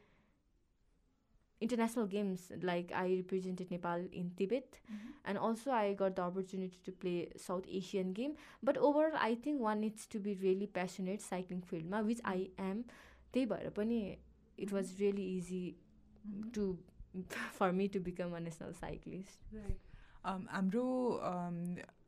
international 1.62 2.06
games. 2.06 2.52
Like 2.62 2.92
I 2.94 3.16
represented 3.16 3.72
Nepal 3.72 4.08
in 4.12 4.32
Tibet, 4.38 4.80
and 5.26 5.38
also 5.38 5.72
I 5.72 5.94
got 5.94 6.16
the 6.16 6.24
opportunity 6.24 6.78
to 6.84 6.92
play 6.92 7.30
South 7.38 7.66
Asian 7.70 8.14
game. 8.14 8.36
But 8.64 8.78
overall, 8.78 9.18
I 9.20 9.36
think 9.36 9.62
one 9.62 9.80
needs 9.82 10.06
to 10.08 10.20
be 10.20 10.36
really 10.42 10.68
passionate 10.68 11.22
cycling 11.22 11.62
field, 11.62 11.92
which 12.06 12.22
I 12.24 12.50
am. 12.58 12.86
त्यही 13.34 13.46
भएर 13.46 13.70
पनि 13.76 14.18
it 14.58 14.72
was 14.72 14.92
really 15.00 15.24
easy 15.38 15.76
to 16.54 16.78
for 17.52 17.72
me 17.74 17.88
to 17.90 18.00
become 18.00 18.34
a 18.34 18.40
national 18.40 18.74
cyclist. 18.74 19.40
Right. 19.52 19.80
Um, 20.24 20.48
हाम्रो 20.52 20.86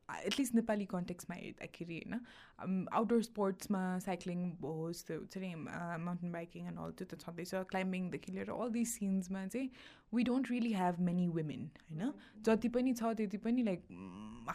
at least 0.08 0.54
Nepali 0.54 0.84
कन्टेक्समा 0.86 1.36
हेर्दाखेरि 1.36 1.98
होइन 1.98 2.84
outdoor 2.92 3.22
स्पोर्ट्समा 3.22 3.82
cycling 3.98 4.44
होस् 4.62 5.04
त्यो 5.06 5.18
हुन्छ 5.18 5.38
नि 5.38 5.54
माउन्टेन 5.54 6.32
बाइकिङ 6.32 6.66
एन्ड 6.66 6.78
अल 6.78 6.92
त्यो 6.92 7.06
त 7.06 7.20
छँदैछ 7.20 7.64
क्लाइम्बिङदेखि 7.70 8.32
लिएर 8.32 8.50
अल 8.52 8.70
दिस 8.72 8.94
सिन्समा 8.94 9.46
चाहिँ 9.46 9.70
we 10.14 10.24
don't 10.24 10.50
really 10.50 10.72
have 10.74 11.00
many 11.02 11.26
women 11.30 11.68
होइन 11.82 12.12
जति 12.42 12.68
पनि 12.70 12.94
छ 12.94 13.12
त्यति 13.14 13.42
पनि 13.44 13.62
लाइक 13.62 13.84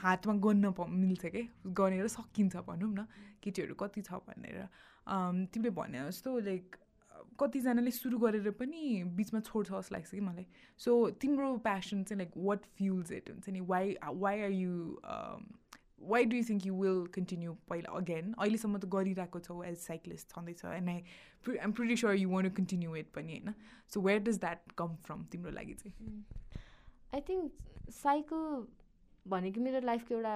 हातमा 0.01 0.33
गन्न 0.41 0.74
मिल्छ 0.95 1.25
कि 1.27 1.48
गनेर 1.74 2.07
सकिन्छ 2.10 2.65
भनौँ 2.65 2.93
न 2.93 3.07
केटीहरू 3.43 3.75
कति 3.77 4.01
छ 4.03 4.24
भनेर 4.25 4.67
तिमीले 5.50 5.75
भने 5.75 6.05
जस्तो 6.05 6.38
लाइक 6.41 6.82
कतिजनाले 7.39 7.91
सुरु 7.91 8.17
गरेर 8.19 8.51
पनि 8.59 9.03
बिचमा 9.17 9.39
छोड्छ 9.39 9.69
जस्तो 9.71 9.95
लाग्छ 9.95 10.09
कि 10.11 10.19
मलाई। 10.19 10.45
सो 10.77 11.09
तिम्रो 11.21 11.57
प्यासन 11.65 12.03
चाहिँ 12.03 12.17
लाइक 12.19 12.31
वाट 12.37 12.65
फ्युल्स 12.77 13.11
इट 13.11 13.29
हुन्छ 13.29 13.49
नि? 13.49 13.59
Why 13.61 13.95
why 14.03 14.41
are 14.43 14.51
you 14.51 14.71
why 16.03 16.25
do 16.25 16.35
you 16.35 16.43
think 16.49 16.65
you 16.65 16.73
will 16.75 17.05
continue 17.15 17.53
पहिला 17.69 17.91
अगेन 17.97 18.33
अहिलेसम्म 18.37 18.77
त 18.77 18.85
गरिरहेको 18.95 19.39
छौ 19.39 19.61
एज 19.63 19.77
साइक्लिस्ट 19.79 20.29
छँदैछ। 20.31 20.65
And 20.65 20.89
I 20.89 21.57
I'm 21.57 21.71
pretty 21.71 21.95
sure 21.97 22.15
you 22.15 22.29
wanna 22.29 22.49
continue 22.57 22.95
it 22.95 23.11
पनि 23.15 23.31
होइन? 23.31 23.53
So 23.93 24.01
where 24.01 24.19
does 24.23 24.39
that 24.39 24.71
come 24.77 24.95
from 25.05 25.23
तिम्रो 25.31 25.51
लागि 25.51 25.73
चाहिँ? 25.83 25.93
आई 27.13 27.21
थिङ्क 27.29 27.91
साइकल 27.93 28.67
भनेको 29.31 29.61
मेरो 29.61 29.79
लाइफको 29.85 30.15
एउटा 30.15 30.35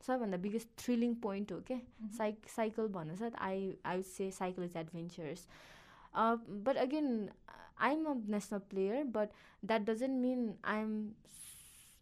सबैभन्दा 0.00 0.36
बिगेस्ट 0.44 0.68
थ्रिलिङ 0.78 1.14
पोइन्ट 1.22 1.52
हो 1.52 1.60
क्या। 1.66 1.80
साइक 2.16 2.48
साइकल 2.48 2.88
भन्नुहोस् 2.94 3.36
I 3.38 3.76
I 3.86 4.02
say 4.02 4.30
cycle 4.30 4.64
is 4.64 4.76
adventurous 4.76 5.46
Uh, 6.14 6.36
but 6.62 6.80
again, 6.80 7.30
I'm 7.78 8.06
a 8.06 8.16
national 8.28 8.60
player, 8.60 9.04
but 9.06 9.32
that 9.62 9.84
doesn't 9.84 10.20
mean 10.20 10.54
I'm 10.64 11.14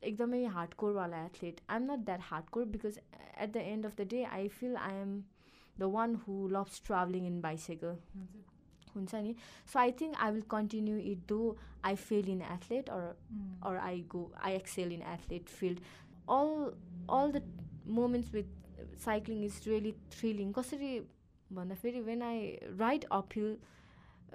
एकदमै 0.02 0.44
हार्डकोरवाला 0.52 1.24
athlete 1.24 1.60
I 1.68 1.76
am 1.76 1.90
not 1.90 2.04
that 2.04 2.20
hardcore 2.24 2.64
because 2.74 2.98
at 2.98 3.50
the 3.52 3.56
end 3.56 3.86
of 3.86 3.96
the 3.96 4.06
day 4.10 4.22
I 4.24 4.48
feel 4.48 4.76
I 4.76 4.94
am 5.00 5.10
the 5.76 5.90
one 5.94 6.14
who 6.26 6.36
loves 6.52 6.82
travelling 6.86 7.26
in 7.26 7.40
bicycle 7.40 7.96
हुन्छ 8.94 9.14
नि? 9.14 9.34
So 9.72 9.78
I 9.78 9.92
think 10.00 10.16
I 10.16 10.32
will 10.32 10.42
continue 10.50 10.96
it 11.10 11.26
though 11.28 11.56
I 11.84 11.96
fail 12.04 12.28
in 12.30 12.40
athlete 12.54 12.88
or 12.90 13.04
or 13.70 13.76
I 13.78 14.00
go 14.14 14.22
I 14.44 14.54
excel 14.54 14.92
in 14.92 15.02
athlete 15.14 15.48
field 15.58 15.80
all 16.38 16.54
all 17.18 17.32
the 17.32 17.42
moments 18.00 18.34
with 18.34 18.98
cycling 19.04 19.44
is 19.44 19.62
really 19.66 19.92
thrilling 20.16 20.52
कसरी 20.60 20.98
भन्दाखेरि 21.60 22.00
when 22.08 22.22
I 22.22 22.48
ride 22.78 23.04
up 23.20 23.36
hill 23.36 23.56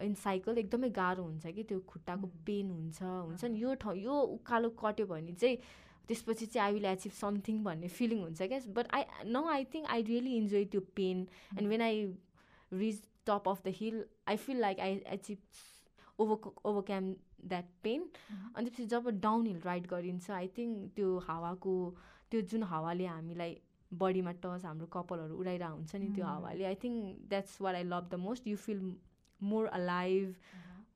in 0.01 0.13
cycle 0.23 0.57
एकदमै 0.57 0.89
गाह्रो 0.89 1.23
हुन्छ 1.23 1.47
कि 1.55 1.63
त्यो 1.63 1.79
खुट्टाको 1.87 2.27
pain 2.45 2.69
हुन्छ 2.71 3.01
हुन्छ 3.03 3.45
नि। 3.45 3.59
यो 3.61 3.73
ठाउँ 3.83 3.97
यो 3.97 4.19
उकालो 4.35 4.69
कट्यो 4.81 5.05
भने 5.07 5.33
चाहिँ 5.33 5.57
त्यसपछि 6.07 6.45
चाहिँ 6.45 6.65
आई 6.65 6.73
विल 6.73 6.85
एचिभ 6.85 7.11
समथिङ 7.19 7.63
भन्ने 7.63 7.87
फिलिङ 7.97 8.21
हुन्छ 8.21 8.41
क्या। 8.41 8.59
But 8.73 8.87
I 8.93 9.03
know 9.25 9.43
I 9.51 9.65
think 9.73 9.85
I 9.89 10.01
really 10.09 10.35
enjoy 10.37 10.65
त्यो 10.73 10.81
pain 10.95 11.27
and 11.57 11.67
when 11.69 11.81
I 11.81 12.03
reach 12.71 13.01
top 13.27 13.49
of 13.49 13.63
the 13.65 13.73
hill 13.77 14.03
I 14.27 14.37
feel 14.47 14.59
like 14.61 14.79
I 14.79 15.01
achieve 15.13 15.37
over 16.19 16.49
overcame 16.65 17.13
that 17.45 17.65
pain 17.83 18.09
अनि 18.55 18.69
त्यसपछि 18.69 18.85
जब 18.95 19.09
down 19.21 19.47
hill 19.47 19.59
ride 19.65 19.87
गरिन्छ 19.87 20.29
I 20.31 20.47
think 20.57 20.91
त्यो 20.95 21.17
हावाको 21.27 21.73
त्यो 22.31 22.41
जुन 22.51 22.63
हावाले 22.73 23.05
हामीलाई 23.05 23.57
बडीमा 23.91 24.31
टच 24.43 24.65
हाम्रो 24.65 24.85
कपालहरू 24.93 25.35
उडाइरहेको 25.39 25.75
हुन्छ 25.75 25.95
नि 25.95 26.07
त्यो 26.15 26.25
हावाले। 26.25 26.63
I 26.65 26.75
think 26.83 27.27
that's 27.29 27.61
what 27.61 27.75
I 27.75 27.83
love 27.83 28.09
the 28.11 28.15
most 28.23 28.47
you 28.47 28.55
feel 28.57 28.79
more 29.41 29.65
alive 29.79 30.35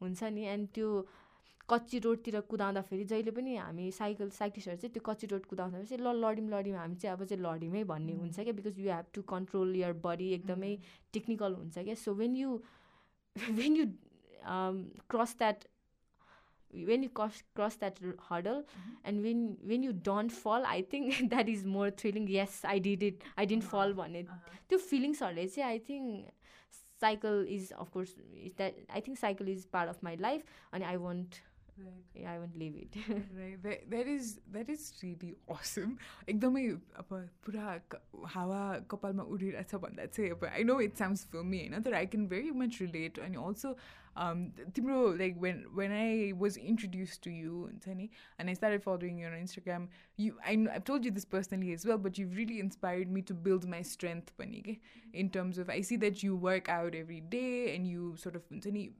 हुन्छ 0.01 0.23
नि. 0.23 0.43
एन्ड 0.53 0.67
त्यो 0.73 0.89
कच्ची 1.69 1.99
रोडतिर 2.05 2.39
कुदाउँदाखेरि 2.49 3.03
जहिले 3.05 3.31
पनि 3.31 3.55
हामी 3.55 3.91
साइकल 3.97 4.29
साइक्लिस्टहरू 4.37 4.77
चाहिँ 4.81 4.93
त्यो 4.93 5.03
कच्ची 5.05 5.27
रोड 5.31 5.45
कुदाउँदाखेरि 5.45 5.87
चाहिँ 5.89 6.03
ल 6.05 6.15
लडिम 6.25 6.49
लडिम 6.49 6.75
हामी 6.75 6.95
चाहिँ 6.95 7.17
अब 7.17 7.25
चाहिँ 7.25 7.43
लडिमै 7.43 7.83
भन्ने 7.93 8.13
हुन्छ 8.13 8.39
क्या 8.39 8.53
because 8.59 8.79
you 8.79 8.91
have 8.91 9.05
to 9.13 9.21
control 9.33 9.75
your 9.75 9.93
body 10.05 10.29
एकदमै 10.37 10.75
टेक्निकल 11.13 11.53
हुन्छ 11.61 11.77
क्या। 11.79 11.95
So 12.05 12.13
when 12.21 12.35
you 12.35 12.59
when 13.35 13.75
you 13.75 13.85
cross 15.09 15.35
that 15.37 15.67
cross, 17.13 17.43
cross 17.55 17.75
that 17.77 17.99
hurdle 18.29 18.63
mm-hmm. 18.63 18.97
and 19.03 19.23
when 19.23 19.57
when 19.65 19.81
you 19.83 19.91
don't 19.91 20.31
fall 20.31 20.65
i 20.65 20.81
think 20.81 21.29
that 21.31 21.49
is 21.49 21.65
more 21.65 21.89
thrilling. 21.89 22.27
Yes 22.27 22.63
i 22.63 22.77
did 22.79 23.01
it. 23.03 23.23
I 23.37 23.45
didn't 23.45 23.63
uh-huh. 23.63 23.71
fall 23.71 23.93
भन्ने 23.93 24.23
त्यो 24.69 24.77
फिलिङ्सहरूले 24.77 25.47
चाहिँ 25.47 25.69
I 25.69 25.79
think 25.89 26.31
cycle 26.99 27.39
is 27.47 27.71
of 27.77 27.91
course 27.91 28.13
is 28.35 28.53
that 28.53 28.75
i 28.93 28.99
think 28.99 29.17
cycle 29.17 29.47
is 29.47 29.65
part 29.65 29.89
of 29.89 30.01
my 30.03 30.15
life 30.15 30.43
and 30.73 30.83
i 30.83 30.97
won't 30.97 31.41
Right. 31.78 32.04
Yeah, 32.14 32.32
I 32.32 32.38
won't 32.38 32.56
leave 32.56 32.76
it. 32.76 32.96
right. 33.36 33.60
That, 33.62 33.90
that 33.90 34.06
is 34.06 34.38
that 34.52 34.68
is 34.68 34.92
really 35.02 35.34
awesome. 35.48 35.98
एकदमै 36.28 36.62
अब 37.02 37.10
पुरा 37.46 37.64
हावा 38.34 38.60
कपालमा 38.90 39.22
उडिरहेछ 39.36 39.74
भन्दा 39.86 40.06
चाहिँ 40.14 40.30
अब 40.38 40.44
I 40.52 40.64
know 40.70 40.80
it 40.86 40.96
sounds 41.02 41.26
फिल्मी 41.34 41.58
होइन 41.58 41.82
तर 41.88 41.94
I 42.00 42.06
can 42.14 42.26
very 42.34 42.50
much 42.62 42.78
relate 42.82 43.18
अनि 43.26 43.36
also 43.48 43.74
um, 44.16 44.52
Timro, 44.72 45.18
like 45.18 45.36
when 45.38 45.64
when 45.74 45.92
I 45.92 46.32
was 46.36 46.56
introduced 46.56 47.22
to 47.22 47.30
you, 47.30 47.70
Tani, 47.84 48.10
and 48.38 48.48
I 48.48 48.54
started 48.54 48.82
following 48.82 49.18
you 49.18 49.26
on 49.26 49.32
Instagram, 49.32 49.88
you 50.16 50.36
I, 50.46 50.56
I've 50.72 50.84
told 50.84 51.04
you 51.04 51.10
this 51.10 51.24
personally 51.24 51.72
as 51.72 51.84
well, 51.84 51.98
but 51.98 52.18
you've 52.18 52.36
really 52.36 52.60
inspired 52.60 53.10
me 53.10 53.22
to 53.22 53.34
build 53.34 53.68
my 53.68 53.82
strength, 53.82 54.32
Panige, 54.38 54.78
in 55.12 55.30
terms 55.30 55.58
of 55.58 55.68
I 55.68 55.80
see 55.80 55.96
that 55.96 56.22
you 56.22 56.36
work 56.36 56.68
out 56.68 56.94
every 56.94 57.20
day 57.20 57.74
and 57.74 57.86
you 57.86 58.14
sort 58.16 58.36
of 58.36 58.42
Tani, 58.60 58.92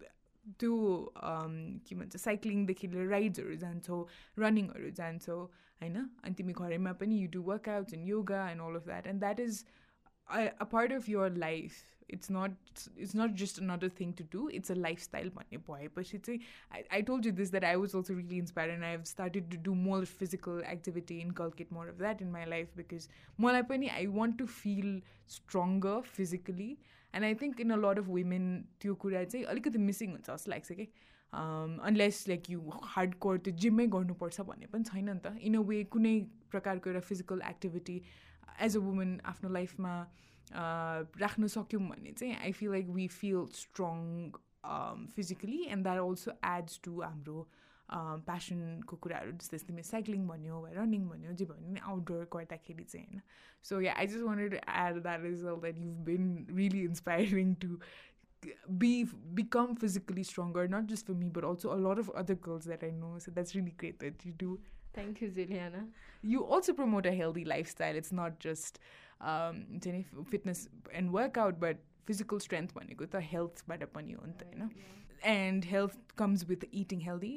त्यो 0.59 0.75
के 1.19 1.95
भन्छ 1.95 2.17
साइक्लिङदेखि 2.19 2.89
लिएर 2.89 3.09
राइड्सहरू 3.09 3.57
जान्छौ 3.59 4.01
रनिङहरू 4.39 4.91
जान्छौ 4.97 5.39
होइन 5.81 5.97
अनि 5.97 6.35
तिमी 6.35 6.53
घरैमा 6.55 6.93
पनि 7.01 7.23
you 7.23 7.29
do 7.31 7.43
workouts 7.45 7.95
and 7.95 8.09
yoga 8.09 8.49
and 8.51 8.63
all 8.63 8.77
of 8.77 8.87
that 8.87 9.07
and 9.07 9.21
that 9.21 9.41
is 9.41 9.65
a 10.29 10.65
part 10.73 10.93
of 10.93 11.09
your 11.09 11.37
life 11.39 11.83
it's 12.11 12.31
not 12.31 12.57
it's 12.99 13.15
not 13.17 13.35
just 13.37 13.61
another 13.61 13.91
thing 14.01 14.13
to 14.13 14.25
do 14.33 14.49
it's 14.51 14.71
a 14.71 14.75
lifestyle 14.77 15.29
भन्ने 15.37 15.59
भएपछि 15.69 16.19
चाहिँ 16.19 16.41
I 16.73 16.83
I 16.93 17.03
told 17.03 17.27
you 17.27 17.33
this 17.33 17.51
that 17.51 17.65
I 17.65 17.77
was 17.77 17.95
also 17.95 18.15
really 18.15 18.39
inspire 18.39 18.71
and 18.71 18.85
I 18.85 18.91
have 18.91 19.05
started 19.13 19.51
to 19.51 19.63
do 19.63 19.75
more 19.77 20.05
physical 20.15 20.63
activity 20.69 21.19
inculcate 21.21 21.73
more 21.73 21.89
of 21.89 21.99
that 21.99 22.23
in 22.23 22.31
my 22.31 22.45
life 22.47 22.77
because 22.77 23.09
मलाई 23.41 23.63
पनि 23.71 23.89
I 23.91 24.07
want 24.19 24.39
to 24.39 24.47
feel 24.57 25.01
stronger 25.29 26.01
physically 26.11 26.77
and 27.14 27.26
I 27.26 27.36
think 27.42 27.60
in 27.62 27.70
a 27.72 27.76
lot 27.76 28.00
of 28.00 28.08
women 28.08 28.46
त्यो 28.82 28.96
कुरा 29.04 29.24
चाहिँ 29.24 29.46
अलिकति 29.54 29.78
missing 29.86 30.12
हुन्छ 30.12 30.30
जस्तो 30.30 30.52
लाग्छ 30.52 30.72
कि? 30.72 30.88
Unless 31.34 32.28
like 32.28 32.50
you 32.50 32.60
hard 32.96 33.14
core 33.26 33.38
त्यो 33.46 33.54
जिम्मै 33.64 33.88
गर्नुपर्छ 33.96 34.42
भन्ने 34.50 34.68
पनि 34.74 34.84
छैन 34.84 35.10
नि 35.10 35.20
त। 35.20 35.38
इन 35.42 35.56
अ 35.56 35.62
वे 35.70 35.84
कुनै 35.96 36.16
प्रकारको 36.52 36.90
एउटा 36.90 37.06
physical 37.08 37.42
activity 37.50 38.02
as 38.68 38.78
a 38.78 38.80
women 38.82 39.20
आफ्नो 39.34 39.50
लाइफमा 39.50 39.94
राख्न 41.24 41.48
सक्यौँ 41.56 41.82
भने 41.90 42.12
चाहिँ 42.12 42.36
I 42.36 42.52
feel 42.52 42.72
like 42.72 42.88
we 43.00 43.08
feel 43.16 43.46
strong 43.54 43.98
physically 45.16 45.64
and 45.66 45.84
that 45.84 46.00
also 46.00 46.32
adds 46.52 46.80
to 46.84 47.02
हाम्रो 47.02 47.48
प्यासनको 48.29 48.97
कुराहरू 49.07 49.33
जस्तै 49.43 49.59
तिमी 49.67 49.83
साइक्लिङ 49.91 50.27
भन्यो 50.29 50.61
वा 50.63 50.71
रनिङ 50.79 51.09
भन्यो 51.09 51.33
जे 51.41 51.45
भन्यो 51.51 51.73
नि 51.73 51.81
आउटडोर 51.93 52.25
गर्दाखेरि 52.33 52.85
चाहिँ 52.85 53.07
होइन 53.07 53.23
so 53.71 53.81
yeah 53.87 53.95
I 54.03 54.07
just 54.15 54.25
wanted 54.31 54.55
to 54.55 54.65
add 54.87 55.03
that 55.03 55.23
result 55.29 55.61
that 55.67 55.79
you 55.85 55.93
been 56.11 56.35
really 56.57 56.83
inspiring 56.91 57.55
to 57.67 57.79
be 58.79 58.89
become 59.37 59.71
physically 59.83 60.23
stronger 60.23 60.63
not 60.69 60.89
just 60.89 61.07
for 61.07 61.15
me 61.21 61.29
but 61.37 61.45
also 61.51 61.73
a 61.75 61.79
lot 61.85 62.01
of 62.01 62.11
other 62.23 62.35
girls 62.47 62.67
that 62.73 62.83
i 62.83 62.91
know 62.97 63.13
so 63.19 63.33
that's 63.37 63.55
really 63.55 63.73
great 63.83 63.99
that 64.01 64.27
you 64.27 64.33
do 64.43 64.57
thank 64.97 65.23
you 65.23 65.29
juliana 65.39 65.81
you 66.33 66.43
also 66.57 66.75
promote 66.81 67.07
a 67.07 67.15
healthy 67.21 67.45
lifestyle 67.45 67.97
it's 67.97 68.13
not 68.13 68.39
just 68.49 68.83
हुन्छ 69.21 69.87
नि 69.87 70.03
fitness 70.31 70.69
and 70.93 71.11
workout 71.11 71.59
but 71.59 71.77
physical 72.07 72.39
strength 72.39 72.75
भनेको 72.75 73.07
त 73.07 73.23
हेल्थबाट 73.33 73.85
पनि 73.93 74.13
हो 74.13 74.27
नि 74.27 74.33
त 74.41 74.45
होइन 74.45 74.71
and 75.35 75.65
health 75.65 76.17
comes 76.19 76.45
with 76.49 76.65
eating 76.73 77.01
healthy 77.01 77.35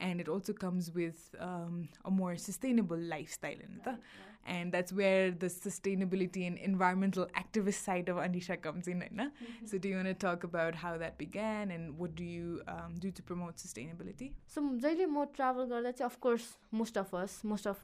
And 0.00 0.20
it 0.20 0.28
also 0.28 0.52
comes 0.60 0.90
with 0.96 1.34
a 1.36 2.10
more 2.20 2.36
sustainable 2.46 3.08
lifestyle 3.14 3.60
होइन 3.60 3.80
त 3.86 3.98
and 4.46 4.72
that's 4.72 4.92
where 4.92 5.30
the 5.30 5.46
sustainability 5.46 6.46
and 6.46 6.56
environmental 6.58 7.26
activist 7.34 7.82
side 7.82 8.08
of 8.08 8.16
Anisha 8.16 8.60
comes 8.60 8.88
in. 8.88 9.00
Right? 9.00 9.12
Mm-hmm. 9.16 9.66
So, 9.66 9.78
do 9.78 9.88
you 9.88 9.96
want 9.96 10.08
to 10.08 10.14
talk 10.14 10.44
about 10.44 10.74
how 10.74 10.96
that 10.98 11.18
began 11.18 11.70
and 11.70 11.98
what 11.98 12.14
do 12.14 12.24
you 12.24 12.62
um, 12.68 12.94
do 12.98 13.10
to 13.10 13.22
promote 13.22 13.56
sustainability? 13.56 14.32
So, 14.46 14.62
जहिले 14.62 15.06
म 15.06 15.24
travel 15.36 15.64
गर्दा 15.70 15.90
चाहिँ 15.90 16.10
of course 16.10 16.44
most 16.74 16.98
of 16.98 17.14
us 17.14 17.40
most 17.44 17.66
of 17.66 17.80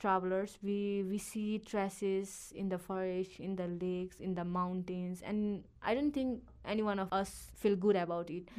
travellers 0.00 0.58
we 0.64 0.80
we 1.10 1.18
see 1.18 1.46
traces 1.70 2.52
in 2.56 2.68
the 2.68 2.76
forest 2.88 3.40
in 3.40 3.54
the 3.56 3.68
lakes 3.82 4.20
in 4.20 4.34
the 4.34 4.46
mountains 4.58 5.22
and 5.22 5.62
I 5.84 5.94
don't 5.94 6.16
think 6.16 6.57
Any 6.71 6.81
one 6.81 6.99
of 6.99 7.13
us 7.13 7.31
feel 7.61 7.75
good 7.79 7.95
about 7.97 8.31
it 8.31 8.49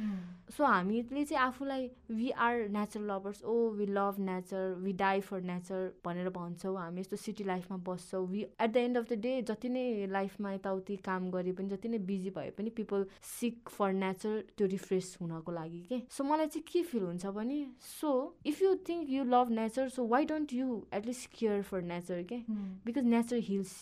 so 0.57 0.65
हामीले 0.65 1.23
चाहिँ 1.25 1.43
आफूलाई 1.43 1.89
we 2.11 2.29
are 2.47 2.67
natural 2.69 3.05
lovers 3.11 3.43
oh 3.43 3.53
we 3.77 3.85
love 3.87 4.19
nature 4.19 4.73
we 4.79 4.93
die 5.01 5.19
for 5.21 5.41
nature 5.41 5.91
भनेर 6.05 6.29
भन्छौँ 6.37 6.75
हामी 6.77 7.01
यस्तो 7.01 7.17
city 7.17 7.43
लाइफमा 7.43 7.77
बस्छौँ. 7.87 8.25
We 8.27 8.41
at 8.41 8.71
the 8.71 8.77
end 8.77 8.97
of 8.97 9.09
the 9.11 9.19
day 9.21 9.41
जति 9.49 9.69
नै 9.69 10.05
लाइफमा 10.11 10.51
यताउति 10.53 10.95
काम 11.05 11.29
गरे 11.31 11.51
पनि 11.53 11.69
जति 11.69 11.89
नै 11.89 11.97
बिजी 12.09 12.29
भए 12.35 12.49
पनि 12.57 12.69
पिपल 12.77 13.05
सिक 13.31 13.69
फर 13.69 13.93
नेचर 13.93 14.43
त्यो 14.57 14.67
रिफ्रेस 14.67 15.17
हुनको 15.21 15.51
लागि 15.51 15.81
के? 15.89 16.01
सो 16.09 16.23
मलाई 16.23 16.47
चाहिँ 16.47 16.65
के 16.71 16.83
फिल 16.83 17.03
हुन्छ 17.03 17.25
भने 17.37 17.65
so 17.81 18.13
if 18.45 18.61
you 18.61 18.75
think 18.89 19.09
you 19.09 19.23
love 19.25 19.51
nature 19.51 19.89
so 19.89 20.07
why 20.07 20.25
don't 20.25 20.53
you 20.53 20.81
at least 20.93 21.29
care 21.39 21.61
for 21.63 21.81
nature 21.93 22.23
के? 22.31 22.43
Because 22.85 23.05
nature 23.05 23.37
heals 23.49 23.77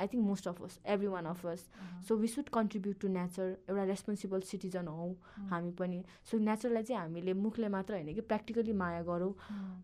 I 0.00 0.06
think 0.12 0.24
most 0.26 0.48
of 0.48 0.62
us 0.64 0.78
every 0.94 1.06
one 1.08 1.26
of 1.26 1.46
us 1.46 1.66
so 2.08 2.16
we 2.16 2.28
should 2.28 2.48
contribute 2.54 3.00
to 3.00 3.08
nature 3.16 3.56
एउटा 3.68 3.84
responsible 3.84 4.40
citizen 4.50 4.88
हौ 4.88 5.08
हामी 5.50 5.70
पनि। 5.80 6.02
So 6.30 6.38
नेचरलाई 6.50 6.82
चाहिँ 6.82 7.00
हामीले 7.00 7.32
मुखले 7.46 7.68
मात्र 7.76 7.94
होइन 7.94 8.14
कि 8.14 8.20
प्र्याक्टिकली 8.32 8.72
माया 8.82 9.02
गरौँ 9.10 9.32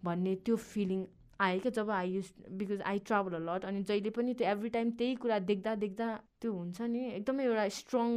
भन्ने 0.04 0.34
त्यो 0.46 0.56
फिलिङ 0.68 1.04
आयो 1.40 1.60
क्या 1.60 1.70
जब 1.76 1.90
I 1.90 2.10
use 2.10 2.32
because 2.58 2.82
I 2.86 2.98
travel 3.08 3.34
lot 3.48 3.64
अनि 3.64 3.82
जहिले 3.84 4.10
पनि 4.18 4.34
त्यो 4.34 4.48
एभ्री 4.48 4.68
टाइम 4.76 4.90
त्यही 4.98 5.14
कुरा 5.24 5.38
देख्दा 5.50 5.74
देख्दा 5.84 6.08
त्यो 6.42 6.52
हुन्छ 6.52 6.88
नि। 6.92 7.04
एकदमै 7.10 7.44
एउटा 7.44 7.68
स्ट्रङ 7.78 8.10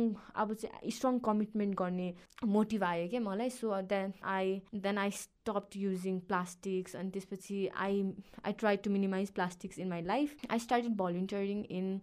अब 0.44 0.54
चाहिँ 0.64 0.92
स्ट्रङ 0.98 1.20
कमिटमेन्ट 1.30 1.76
गर्ने 1.84 2.10
मोटिभ 2.58 2.84
आयो 2.90 3.08
क्या 3.14 3.22
मलाई। 3.30 3.50
So 3.62 3.82
then 3.94 4.14
I 4.36 4.60
then 4.90 4.98
I 5.06 5.12
stop 5.22 5.80
using 5.86 6.20
plastics 6.34 6.96
अनि 6.96 7.10
त्यसपछि 7.16 7.66
I 7.88 8.04
I 8.44 8.54
try 8.66 8.78
to 8.84 8.92
minimize 9.00 9.32
plastics 9.40 9.80
in 9.80 9.90
my 9.96 10.02
life 10.14 10.38
I 10.50 10.60
started 10.68 10.96
volunteering 11.06 11.66
in 11.80 12.00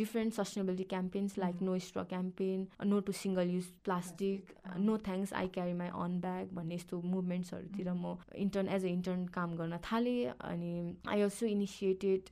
different 0.00 0.34
sustainability 0.34 0.84
campaigns 0.90 1.34
like 1.40 1.56
mm-hmm. 1.56 1.66
no 1.70 1.80
straw 1.86 2.04
campaign 2.12 2.60
no 2.92 3.00
to 3.08 3.14
single 3.16 3.50
use 3.54 3.66
plastic 3.88 4.52
no 4.84 4.94
thanks 5.08 5.34
i 5.40 5.42
carry 5.56 5.74
my 5.80 5.88
own 6.02 6.14
bag 6.22 6.54
भन्ने 6.58 6.74
यस्तो 6.74 7.00
मुभमेन्ट्सहरूतिर 7.14 7.92
म 7.92 8.14
intern 8.44 8.68
as 8.76 8.84
a 8.84 8.88
intern 8.88 9.26
काम 9.34 9.56
गर्न 9.56 9.78
थालेँ। 9.90 10.24
अनि 10.50 10.72
I 11.08 11.20
also 11.22 11.46
initiated 11.46 12.30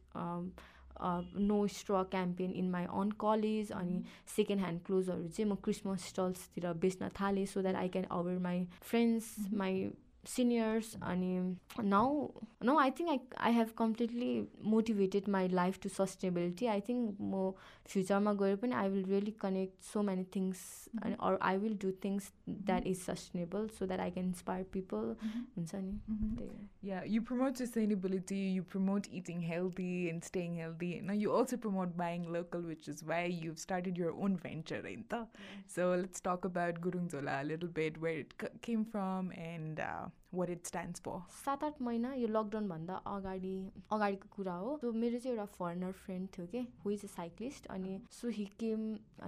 no 1.02 1.66
straw 1.78 2.02
campaign 2.11 2.52
in 2.62 2.71
my 2.71 2.85
on 3.00 3.11
college 3.21 3.73
अनि 3.73 4.02
second 4.37 4.62
hand 4.62 4.80
क्लोजहरू 4.87 5.28
चाहिँ 5.28 5.50
म 5.50 5.57
क्रिसमस 5.64 6.09
स्टल्सतिर 6.09 6.73
बेच्न 6.85 7.09
थालेँ 7.21 7.47
so 7.47 7.62
that 7.62 7.76
I 7.76 7.88
can 7.97 8.04
our 8.21 8.38
my 8.49 8.64
friends 8.83 9.35
my 9.62 9.90
seniors 10.25 10.97
and 11.02 11.57
now 11.83 12.30
now 12.62 12.76
i 12.78 12.90
think 12.90 13.09
i 13.11 13.19
i 13.49 13.50
have 13.50 13.75
completely 13.75 14.47
motivated 14.62 15.26
my 15.26 15.47
life 15.47 15.80
to 15.80 15.88
sustainability 15.88 16.69
i 16.69 16.78
think 16.80 17.19
more 17.19 17.54
फ्युचरमा 17.90 18.32
गएर 18.35 18.56
पनि 18.56 18.73
I 18.75 18.88
will 18.88 19.04
really 19.04 19.30
connect 19.40 19.82
so 19.85 20.02
many 20.02 20.25
things 20.35 20.61
अनि 21.02 21.16
or 21.20 21.38
I 21.42 21.56
will 21.59 21.76
do 21.82 21.90
things 22.04 22.30
that 22.49 22.87
is 22.87 22.99
sustainable 22.99 23.66
so 23.78 23.87
that 23.87 24.00
I 24.00 24.11
can 24.11 24.26
inspire 24.26 24.64
people 24.73 25.14
हुन्छ 25.56 25.75
नि 25.76 26.50
yeah 26.85 27.02
you 27.09 27.23
promote 27.23 27.56
sustainability 27.56 28.40
you 28.47 28.62
promote 28.70 29.09
eating 29.14 29.42
healthy 29.44 29.90
and 30.09 30.23
staying 30.25 30.56
healthy 30.56 30.92
होइन 30.92 31.11
you 31.16 31.30
also 31.32 31.56
promote 31.66 31.97
buying 31.97 32.30
local 32.32 32.64
which 32.66 32.88
is 32.88 33.04
why 33.06 33.40
you 33.40 33.54
started 33.64 33.99
your 33.99 34.14
own 34.20 34.37
venture 34.44 34.80
होइन 34.82 35.04
त 35.12 35.26
so 35.70 35.94
let's 35.97 36.23
talk 36.25 36.47
about 36.47 36.80
Gurung 36.82 37.09
Jhola 37.09 37.42
little 37.44 37.75
bit 37.76 37.99
where 37.99 38.18
it 38.20 38.50
came 38.62 38.85
from 38.94 39.32
and 39.42 39.87
what 40.34 40.50
it 40.50 40.65
stands 40.68 41.01
for 41.01 41.20
सात 41.34 41.63
आठ 41.63 41.82
महिना 41.82 42.13
यो 42.13 42.27
लकडाउनभन्दा 42.27 42.96
अगाडि 43.13 43.56
अगाडिको 43.92 44.30
कुरा 44.36 44.54
हो 44.63 44.77
सो 44.82 44.92
मेरो 45.04 45.20
चाहिँ 45.20 45.36
एउटा 45.36 45.46
फरेनर 45.58 45.92
फ्रेन्ड 46.06 46.30
थियो 46.38 46.46
कि 46.54 46.65
हु 46.86 46.92
इज 46.92 47.04
अ 47.04 47.08
साइक्लिस्ट 47.15 47.68
अनि 47.75 48.00
so 48.20 48.30
he 48.38 48.46
came 48.63 48.88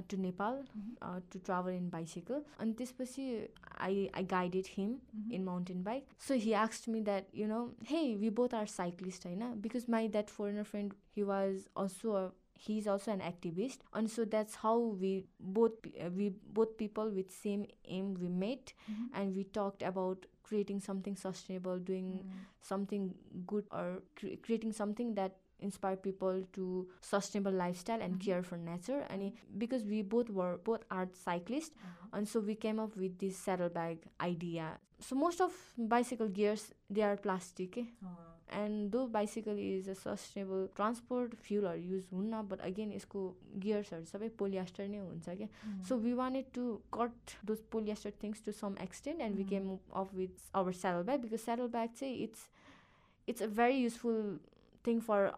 to 0.10 0.18
Nepal 0.22 0.64
to 1.04 1.40
travel 1.40 1.72
in 1.74 1.90
bicycle 1.90 2.44
अनि 2.60 2.74
त्यसपछि 2.82 3.28
I 3.90 4.08
I 4.16 4.24
guided 4.36 4.74
him 4.78 4.98
in 5.32 5.44
mountain 5.44 5.84
bike 5.84 6.18
so 6.28 6.42
he 6.48 6.54
asks 6.64 6.88
me 6.90 7.02
that 7.12 7.36
you 7.36 7.48
know 7.48 7.64
hey 7.90 8.04
we 8.16 8.30
both 8.42 8.54
are 8.56 8.68
cyclist 8.76 9.26
होइन 9.28 9.54
because 9.62 9.86
my 9.90 10.08
that 10.18 10.30
foreigner 10.40 10.64
friend 10.74 10.94
he 11.18 11.24
was 11.34 11.66
also 11.78 12.12
a 12.24 12.28
he 12.60 12.78
is 12.80 12.88
also 12.88 13.12
an 13.12 13.22
activist 13.22 13.80
and 13.94 14.10
so 14.10 14.26
that's 14.26 14.56
how 14.56 14.78
we 14.78 15.26
both 15.40 15.74
we 16.16 16.30
both 16.54 16.78
people 16.78 17.10
with 17.10 17.32
same 17.32 17.66
aim 17.86 18.16
we 18.16 18.28
met 18.28 18.74
mm-hmm. 18.92 19.06
and 19.14 19.36
we 19.36 19.44
talked 19.44 19.82
about 19.82 20.26
creating 20.43 20.81
something 20.81 21.17
sustainable 21.17 21.79
doing 21.79 22.25
mm. 22.25 22.31
something 22.61 23.15
good 23.47 23.65
or 23.71 24.03
cre- 24.17 24.39
creating 24.43 24.73
something 24.73 25.15
that 25.15 25.37
inspire 25.63 25.97
people 25.97 26.43
to 26.53 26.89
sustainable 27.01 27.53
lifestyle 27.53 28.03
and 28.03 28.15
mm-hmm. 28.15 28.31
care 28.31 28.43
for 28.43 28.57
nature 28.57 29.05
and 29.11 29.33
because 29.59 29.85
we 29.85 30.03
both 30.03 30.29
were 30.29 30.59
both 30.65 30.83
are 30.91 31.09
cyclists 31.13 31.71
mm-hmm. 31.71 32.17
and 32.19 32.29
so 32.29 32.41
we 32.41 32.55
came 32.55 32.81
up 32.81 32.97
with 32.97 33.19
this 33.19 33.37
saddlebag 33.37 33.99
idea 34.21 34.79
so 35.03 35.17
most 35.17 35.41
of 35.41 35.63
bicycle 35.95 36.29
gears 36.31 36.69
they 36.91 37.03
are 37.03 37.17
plastic 37.19 37.79
eh? 37.79 37.89
uh-huh. 38.03 38.33
And 38.55 38.91
though 38.93 39.07
bicycle 39.09 39.59
is 39.59 39.89
a 39.89 39.95
sustainable 39.95 40.67
transport 40.77 41.35
फ्युलहरू 41.47 41.81
use 41.93 42.09
हुन्न 42.13 42.43
but 42.49 42.61
again 42.69 42.93
यसको 42.93 43.23
गियर्सहरू 43.65 44.05
सबै 44.11 44.29
polyester 44.43 44.89
नै 44.95 44.99
हुन्छ 44.99 45.37
क्या 45.41 45.49
so 45.89 45.97
we 46.07 46.13
wanted 46.21 46.51
to 46.55 46.67
cut 46.99 47.37
those 47.51 47.63
polyester 47.73 48.13
things 48.23 48.45
to 48.47 48.53
some 48.59 48.77
extent 48.87 49.21
and 49.29 49.37
we 49.37 49.45
came 49.55 49.71
off 50.03 50.15
with 50.15 50.45
our 50.63 50.79
saddle 50.83 51.09
bag 51.11 51.21
because 51.23 51.45
saddle 51.45 51.73
bag 51.77 51.97
चाहिँ 52.01 52.17
it's 52.25 52.47
it's 53.29 53.43
a 53.43 53.51
very 53.61 53.83
useful 53.83 54.21
thing 54.85 55.01
for 55.09 55.31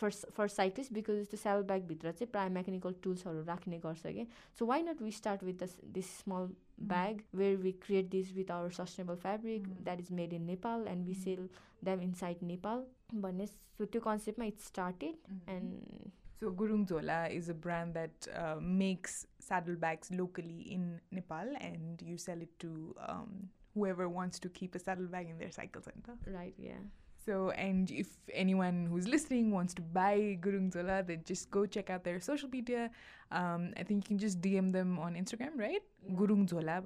for 0.00 0.10
for 0.36 0.48
cyclist 0.48 0.92
because 0.92 1.26
त्यो 1.30 1.38
sale 1.38 1.62
ब्यागभित्र 1.70 2.12
चाहिँ 2.12 2.30
प्रायः 2.32 2.50
mechanical 2.54 2.94
टुल्सहरू 3.02 3.42
राख्ने 3.44 3.78
गर्छ 3.84 4.06
कि 4.18 4.26
so 4.58 4.66
why 4.66 4.82
not 4.82 5.02
we 5.02 5.12
start 5.20 5.44
with 5.44 5.62
the 5.62 5.68
this 5.94 6.10
small 6.18 6.48
bag 6.92 7.22
where 7.34 7.56
we 7.56 7.72
create 7.86 8.10
this 8.10 8.32
with 8.34 8.50
our 8.58 8.70
sustainable 8.80 9.16
fabric 9.22 9.68
that 9.84 10.00
is 10.00 10.12
made 10.20 10.32
in 10.32 10.42
Nepal 10.52 10.86
and 10.88 11.06
we 11.06 11.14
sell 11.22 11.48
them 11.84 12.00
inside 12.02 12.42
Nepal 12.52 12.84
भन्ने 13.14 13.46
so 13.46 13.84
त्यो 13.84 14.00
कन्सेप्टमा 14.10 14.44
it 14.44 14.60
started 14.70 15.34
and 15.48 16.14
So 16.38 16.50
Gurung 16.50 16.86
Zola 16.86 17.28
is 17.34 17.48
a 17.48 17.54
brand 17.54 17.94
that 17.94 18.26
uh, 18.38 18.56
makes 18.60 19.26
saddlebags 19.38 20.10
locally 20.10 20.66
in 20.70 21.00
Nepal, 21.10 21.54
and 21.60 22.02
you 22.02 22.18
sell 22.18 22.42
it 22.42 22.50
to 22.58 22.94
um, 23.08 23.48
whoever 23.74 24.08
wants 24.08 24.38
to 24.40 24.50
keep 24.50 24.74
a 24.74 24.78
saddlebag 24.78 25.30
in 25.30 25.38
their 25.38 25.50
cycle 25.50 25.80
center. 25.80 26.12
Right. 26.26 26.52
Yeah. 26.58 26.84
So, 27.25 27.51
and 27.51 27.91
if 27.91 28.07
anyone 28.33 28.87
who's 28.89 29.07
listening 29.07 29.51
wants 29.51 29.73
to 29.75 29.81
buy 29.81 30.39
Gurung 30.41 30.73
Zola, 30.73 31.03
then 31.03 31.21
just 31.23 31.51
go 31.51 31.65
check 31.65 31.89
out 31.89 32.03
their 32.03 32.19
social 32.19 32.49
media. 32.49 32.89
Um, 33.31 33.73
I 33.77 33.83
think 33.83 34.03
you 34.03 34.07
can 34.07 34.17
just 34.17 34.41
DM 34.41 34.71
them 34.71 34.97
on 34.97 35.13
Instagram, 35.13 35.55
right? 35.55 35.81
Yeah. 36.03 36.15
Gurung 36.15 36.49
Zola 36.49 36.81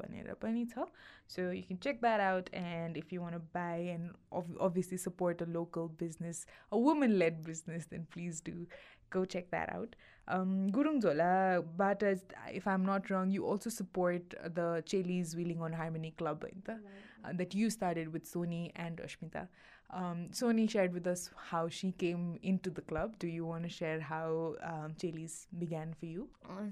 So 1.28 1.52
you 1.52 1.64
can 1.64 1.80
check 1.80 2.02
that 2.02 2.20
out. 2.20 2.50
And 2.54 2.98
if 2.98 3.12
you 3.14 3.22
want 3.22 3.34
to 3.34 3.40
buy 3.40 3.96
and 3.96 4.12
ov- 4.32 4.58
obviously 4.60 4.98
support 4.98 5.42
a 5.42 5.46
local 5.46 5.88
business, 5.88 6.46
a 6.72 6.78
woman 6.78 7.18
led 7.18 7.44
business, 7.44 7.86
then 7.90 8.06
please 8.12 8.42
do 8.42 8.68
go 9.10 9.26
check 9.26 9.50
that 9.52 9.72
out. 9.74 9.96
Um, 10.28 10.70
Gurung 10.72 11.02
Zola, 11.02 11.64
but 11.78 12.04
as, 12.04 12.26
if 12.52 12.68
I'm 12.68 12.86
not 12.86 13.10
wrong, 13.10 13.32
you 13.32 13.46
also 13.46 13.70
support 13.70 14.34
the 14.44 14.84
Chelis 14.86 15.36
Wheeling 15.36 15.62
on 15.62 15.72
Harmony 15.72 16.12
Club 16.18 16.44
right? 16.44 16.78
uh, 17.24 17.32
that 17.34 17.54
you 17.54 17.70
started 17.70 18.12
with 18.12 18.32
Sony 18.32 18.72
and 18.76 18.98
Ashmita. 18.98 19.48
Um, 19.91 20.29
Sony 20.31 20.71
shared 20.71 20.93
with 20.95 21.07
us 21.07 21.31
how 21.51 21.69
she 21.69 21.91
came 21.93 22.39
into 22.43 22.71
the 22.71 22.81
club. 22.81 23.19
Do 23.19 23.27
you 23.27 23.45
want 23.45 23.65
to 23.65 23.69
share 23.69 24.01
how 24.01 24.55
um, 24.63 24.95
Chelis 24.97 25.47
began 25.59 25.95
for 25.95 26.07
you? 26.07 26.29
Uh, 26.49 26.71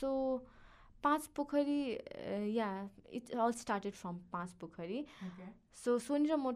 so, 0.00 0.42
Panch 1.02 1.26
Pokhari 1.36 1.82
yeah 2.56 2.68
it 3.12 3.30
all 3.34 3.52
started 3.60 3.92
from 3.94 4.16
Panch 4.32 4.52
Pokhari 4.60 5.04
so 5.84 5.98
Sony 5.98 6.28
र 6.28 6.36
म 6.36 6.52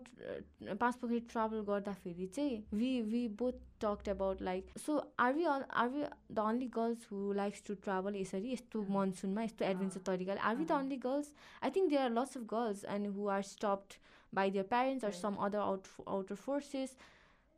पाँच 0.80 0.96
पोखरी 1.00 1.20
travel 1.32 1.60
गर्दाखेरि 1.68 2.26
चाहिँ 2.34 2.62
we 2.74 2.90
we 3.12 3.26
both 3.40 3.62
talked 3.80 4.08
about 4.08 4.42
like 4.42 4.78
so 4.86 4.98
are 5.26 5.32
we 5.34 5.44
are 5.52 5.88
we 5.88 6.04
the 6.30 6.38
only 6.38 6.66
girls 6.76 7.06
who 7.12 7.32
likes 7.40 7.62
to 7.66 7.74
travel 7.88 8.16
यसरी 8.16 8.52
यस्तो 8.52 8.82
मनसुनमा 8.98 9.42
यस्तो 9.42 9.64
adventure 9.64 10.00
तरिकाले 10.06 10.40
are 10.50 10.56
we 10.56 10.64
the 10.64 10.72
only 10.78 10.96
girls 11.06 11.32
I 11.62 11.70
think 11.76 11.90
there 11.90 12.02
are 12.02 12.10
lots 12.18 12.36
of 12.36 12.44
girls 12.54 12.84
and 12.96 13.14
who 13.16 13.28
are 13.36 13.42
stopped 13.54 13.98
By 14.33 14.49
their 14.49 14.63
parents 14.63 15.03
or 15.03 15.11
some 15.11 15.37
other 15.39 15.59
out, 15.59 15.87
outer 16.07 16.35
forces. 16.35 16.95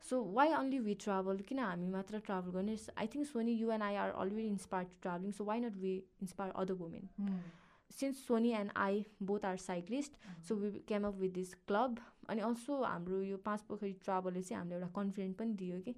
So 0.02 0.20
why 0.22 0.46
only 0.58 0.80
we 0.80 0.94
travel? 0.96 1.36
किन 1.48 1.58
हामी 1.58 1.88
मात्र 1.88 2.18
travel 2.26 2.50
गर्ने? 2.50 2.76
I 2.98 3.06
think 3.14 3.26
Soni 3.26 3.52
you 3.52 3.70
and 3.72 3.82
I 3.82 3.96
are 4.04 4.10
already 4.10 4.46
inspire 4.48 4.86
to 4.86 4.96
traveling 5.02 5.32
so 5.32 5.44
why 5.44 5.60
not 5.60 5.76
we 5.82 5.92
inspire 6.22 6.52
other 6.62 6.74
women 6.80 7.08
since 7.98 8.26
Soni 8.26 8.50
and 8.60 8.70
I 8.76 9.04
both 9.22 9.44
are 9.44 9.56
cyclist 9.64 10.12
so 10.48 10.54
we 10.56 10.70
came 10.88 11.06
up 11.06 11.14
with 11.20 11.30
this 11.32 11.54
club 11.68 11.98
अनि 12.30 12.40
also 12.40 12.82
हाम्रो 12.82 13.20
यो 13.22 13.36
पाँच 13.44 13.60
पोखरी 13.68 13.92
ट्राभलले 14.04 14.42
चाहिँ 14.42 14.58
हामीले 14.58 14.74
एउटा 14.76 14.88
confident 14.96 15.36
पनि 15.38 15.54
दियो 15.62 15.80
कि। 15.80 15.94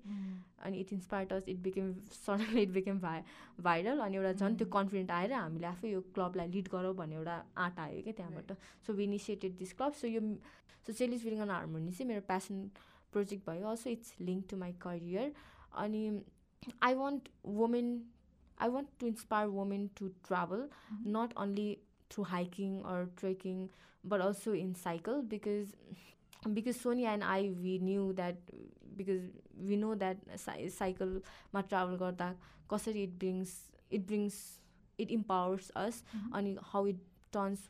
अनि 0.64 0.78
it 0.80 0.92
inspired 0.92 1.32
us 1.32 1.48
it 1.48 1.58
became 1.62 1.92
suddenly 2.12 2.62
it 2.62 2.70
became 2.72 3.00
vi 3.00 3.20
viral 3.62 3.98
अनि 4.00 4.16
एउटा 4.16 4.32
झन् 4.32 4.56
त्यो 4.58 4.68
कन्फिडेन्ट 4.76 5.10
आएर 5.10 5.32
हामीले 5.32 5.66
आफै 5.66 5.90
यो 5.90 6.00
क्लबलाई 6.14 6.48
लिड 6.54 6.68
गरौँ 6.72 6.94
भन्ने 6.96 7.14
एउटा 7.14 7.36
आँट 7.64 7.78
आयो 7.78 8.02
क्या 8.02 8.12
त्यहाँबाट। 8.12 8.52
So 8.86 8.92
we 8.92 9.04
initiated 9.04 9.56
this 9.58 9.72
club 9.72 9.92
so 10.00 10.06
यो 10.08 10.20
सो 10.88 10.92
विलिङ 11.24 11.40
अन 11.40 11.50
हार्मोनी 11.50 11.92
चाहिँ 11.92 12.08
मेरो 12.08 12.20
प्यासन 12.26 12.70
प्रोजेक्ट 13.12 13.50
भयो. 13.50 13.68
Also 13.68 13.90
it's 13.90 14.14
link 14.20 14.46
to 14.50 14.56
my 14.56 14.72
career 14.82 15.32
अनि 15.84 16.02
I 16.82 16.94
want 16.94 17.28
women 17.60 17.94
I 18.63 18.67
want 18.69 18.87
to 18.99 19.07
inspire 19.07 19.49
women 19.49 19.89
to 19.95 20.11
travel, 20.27 20.67
mm-hmm. 20.67 21.11
not 21.11 21.33
only 21.37 21.79
through 22.09 22.25
hiking 22.25 22.83
or 22.85 23.09
trekking, 23.15 23.69
but 24.03 24.21
also 24.21 24.53
in 24.53 24.75
cycle 24.75 25.21
because 25.21 25.67
because 26.53 26.79
Sonia 26.79 27.09
and 27.09 27.23
I 27.23 27.51
we 27.61 27.79
knew 27.79 28.13
that 28.13 28.37
because 28.95 29.23
we 29.57 29.75
know 29.75 29.95
that 29.95 30.17
cycle 30.67 31.21
ma 31.53 31.61
travel 31.61 31.97
garda 31.97 32.35
कसरी 32.69 33.03
it 33.03 33.19
brings 33.19 33.55
it 33.89 34.07
brings 34.07 34.59
it 34.97 35.11
empowers 35.11 35.71
us 35.75 36.03
mm-hmm. 36.15 36.35
and 36.35 36.59
how 36.71 36.85
it 36.85 36.97
turns 37.31 37.69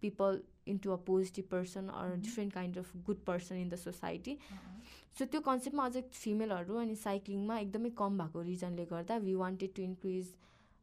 people 0.00 0.38
into 0.66 0.92
a 0.92 0.98
positive 0.98 1.48
person 1.48 1.90
or 1.90 2.10
mm-hmm. 2.10 2.20
different 2.20 2.54
kind 2.54 2.76
of 2.76 2.86
good 3.04 3.24
person 3.24 3.56
in 3.56 3.68
the 3.68 3.76
society 3.76 4.38
uh-huh. 4.50 4.71
So 5.15 5.25
त्यो 5.25 5.41
कन्सेप्टमा 5.41 5.83
अझै 5.85 6.01
फिमेलहरू 6.13 6.77
अनि 6.77 6.95
साइक्लिङमा 6.99 7.57
एकदमै 7.59 7.89
कम 7.97 8.17
भएको 8.17 8.41
रिजनले 8.45 8.85
गर्दा 8.91 9.17
we 9.25 9.35
wanted 9.41 9.73
to 9.75 9.83
increase 9.83 10.31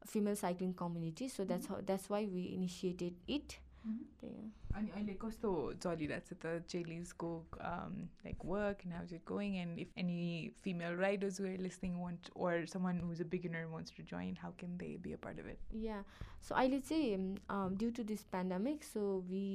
female 0.03 0.37
cycling 0.43 0.73
community 0.79 1.29
so 1.31 1.45
that's 1.45 1.81
that's 1.89 2.11
why 2.11 2.27
we 2.35 2.45
initiated 2.51 3.33
it 3.37 3.57
अनि 3.86 4.90
अहिले 4.92 5.14
कस्तो 5.22 5.50
चलिरहेको 5.84 6.28
छ 6.28 6.38
त 6.44 6.70
चेलिजको 6.72 7.28
like 7.60 8.46
work 8.52 8.82
and 8.86 8.96
how's 8.96 9.14
it 9.14 9.26
going 9.28 9.56
and 9.58 9.80
if 9.80 9.98
any 10.04 10.24
female 10.64 10.96
riders 11.02 11.40
were 11.42 11.60
listening 11.66 12.00
want 12.00 12.30
or 12.48 12.66
some 12.74 12.88
who's 13.04 13.22
a 13.22 13.28
beginner 13.36 13.66
wants 13.74 13.96
to 13.98 14.04
join 14.14 14.36
how 14.42 14.58
can 14.64 14.78
they 14.78 14.90
be 15.06 15.14
a 15.14 15.20
part 15.28 15.40
of 15.40 15.48
it 15.54 15.78
yeah 15.84 16.02
so 16.48 16.56
अहिले 16.56 16.80
चाहिँ 16.90 17.78
due 17.84 17.92
to 18.00 18.04
this 18.14 18.24
pandemic 18.34 18.84
so 18.90 19.06
we 19.30 19.46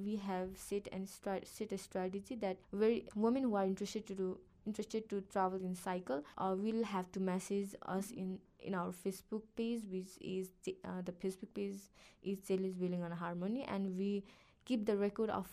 we 0.00 0.16
have 0.24 0.54
set 0.64 0.88
and 0.98 1.08
straw 1.18 1.38
set 1.52 1.72
a 1.72 1.82
strategy 1.84 2.36
that 2.46 2.74
very 2.74 3.04
women 3.16 3.44
who 3.44 3.56
are 3.62 3.66
interested 3.66 4.16
to 4.16 4.34
interested 4.66 5.08
to 5.08 5.20
travel 5.32 5.64
in 5.64 5.74
cycle 5.74 6.22
uh, 6.38 6.54
will 6.58 6.84
have 6.84 7.10
to 7.12 7.20
message 7.20 7.74
us 7.86 8.10
in 8.12 8.38
in 8.61 8.75
our 8.75 8.91
Facebook 8.91 9.43
page, 9.55 9.81
which 9.89 10.17
is 10.21 10.49
uh, 10.85 11.01
the 11.03 11.11
Facebook 11.11 11.53
page 11.53 11.75
is 12.23 12.39
Celis 12.43 12.75
Willing 12.77 13.03
on 13.03 13.11
Harmony, 13.11 13.65
and 13.67 13.97
we 13.97 14.23
keep 14.65 14.85
the 14.85 14.97
record 14.97 15.29
of 15.29 15.47